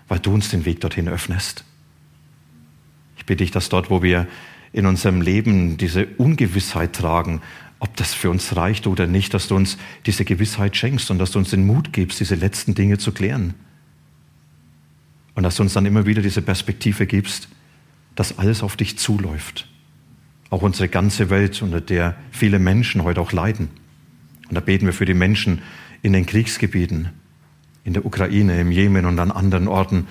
weil 0.09 0.19
du 0.19 0.35
uns 0.35 0.49
den 0.49 0.65
Weg 0.65 0.81
dorthin 0.81 1.09
öffnest. 1.09 1.65
Ich 3.17 3.25
bitte 3.25 3.45
dich, 3.45 3.53
dass 3.53 3.69
dort, 3.69 3.91
wo 3.91 4.03
wir 4.03 4.27
in 4.73 4.87
unserem 4.87 5.21
Leben 5.21 5.77
diese 5.77 6.07
Ungewissheit 6.19 6.95
tragen, 6.95 7.43
ob 7.79 7.95
das 7.97 8.13
für 8.13 8.29
uns 8.29 8.57
reicht 8.57 8.89
oder 8.89 9.07
nicht, 9.07 9.35
dass 9.35 9.47
du 9.47 9.55
uns 9.55 9.79
diese 10.05 10.25
Gewissheit 10.25 10.77
schenkst 10.77 11.13
und 11.13 11.21
dass 11.21 11.31
du 11.31 11.39
uns 11.39 11.51
den 11.51 11.65
Mut 11.65 11.93
gibst, 11.93 12.19
diese 12.19 12.35
letzten 12.35 12.75
Dinge 12.75 12.99
zu 12.99 13.13
klären. 13.13 13.55
Und 15.37 15.45
dass 15.45 15.55
du 15.55 15.63
uns 15.63 15.75
dann 15.75 15.87
immer 15.87 16.07
wieder 16.07 16.23
diese 16.23 16.43
Perspektive 16.43 17.07
gibst, 17.07 17.49
dass 18.17 18.37
alles 18.37 18.65
auf 18.65 18.77
dich 18.77 18.99
zuläuft. 18.99 19.69
Auch 20.51 20.63
unsere 20.63 20.89
ganze 20.89 21.31
Welt, 21.31 21.63
unter 21.63 21.81
der 21.81 22.17
viele 22.33 22.59
Menschen 22.59 23.05
heute 23.05 23.21
auch 23.21 23.31
leiden. 23.31 23.69
Und 24.49 24.57
da 24.57 24.61
beten 24.61 24.87
wir 24.87 24.93
für 24.93 25.05
die 25.05 25.15
Menschen, 25.15 25.63
in 26.03 26.13
den 26.13 26.27
Kriegsgebieten, 26.27 27.11
in 27.85 27.93
der 27.93 28.05
Ukraine, 28.05 28.61
im 28.61 28.71
Jemen 28.71 29.07
und 29.07 29.19
an 29.19 29.31
anderen 29.31 29.69
Orten. 29.69 30.07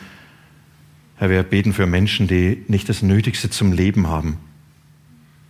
Herr, 1.18 1.30
wir 1.30 1.44
beten 1.44 1.74
für 1.74 1.86
Menschen, 1.86 2.28
die 2.28 2.64
nicht 2.68 2.90
das 2.90 3.02
Nötigste 3.02 3.50
zum 3.50 3.72
Leben 3.72 4.08
haben. 4.08 4.38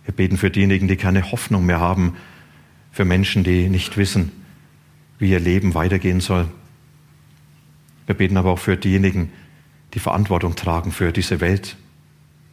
Wir 0.04 0.14
beten 0.14 0.36
für 0.36 0.50
diejenigen, 0.50 0.88
die 0.88 0.96
keine 0.96 1.32
Hoffnung 1.32 1.66
mehr 1.66 1.80
haben, 1.80 2.14
für 2.92 3.04
Menschen, 3.04 3.44
die 3.44 3.68
nicht 3.68 3.96
wissen, 3.96 4.32
wie 5.18 5.30
ihr 5.30 5.40
Leben 5.40 5.74
weitergehen 5.74 6.20
soll. 6.20 6.48
Wir 8.06 8.14
beten 8.14 8.36
aber 8.36 8.52
auch 8.52 8.58
für 8.58 8.76
diejenigen, 8.76 9.32
die 9.94 9.98
Verantwortung 9.98 10.54
tragen 10.54 10.92
für 10.92 11.12
diese 11.12 11.40
Welt, 11.40 11.76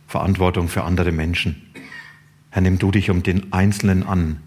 Verantwortung 0.08 0.68
für 0.68 0.84
andere 0.84 1.12
Menschen. 1.12 1.62
Herr, 2.50 2.62
nimm 2.62 2.80
du 2.80 2.92
dich 2.92 3.10
um 3.10 3.24
den 3.24 3.54
Einzelnen 3.54 4.04
an, 4.04 4.40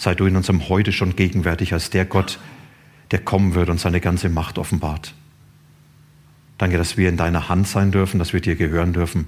sei 0.00 0.14
du 0.14 0.24
in 0.24 0.34
unserem 0.34 0.70
Heute 0.70 0.92
schon 0.92 1.14
gegenwärtig 1.14 1.74
als 1.74 1.90
der 1.90 2.06
Gott, 2.06 2.38
der 3.10 3.18
kommen 3.18 3.54
wird 3.54 3.68
und 3.68 3.78
seine 3.78 4.00
ganze 4.00 4.30
Macht 4.30 4.56
offenbart. 4.56 5.12
Danke, 6.56 6.78
dass 6.78 6.96
wir 6.96 7.10
in 7.10 7.18
deiner 7.18 7.50
Hand 7.50 7.68
sein 7.68 7.92
dürfen, 7.92 8.18
dass 8.18 8.32
wir 8.32 8.40
dir 8.40 8.56
gehören 8.56 8.94
dürfen 8.94 9.26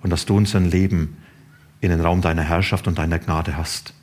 und 0.00 0.10
dass 0.10 0.26
du 0.26 0.36
unser 0.36 0.60
Leben 0.60 1.16
in 1.80 1.90
den 1.90 2.00
Raum 2.00 2.20
deiner 2.20 2.42
Herrschaft 2.42 2.86
und 2.86 2.98
deiner 2.98 3.18
Gnade 3.18 3.56
hast. 3.56 3.94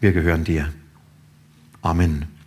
Wir 0.00 0.12
gehören 0.12 0.44
dir. 0.44 0.70
Amen. 1.80 2.37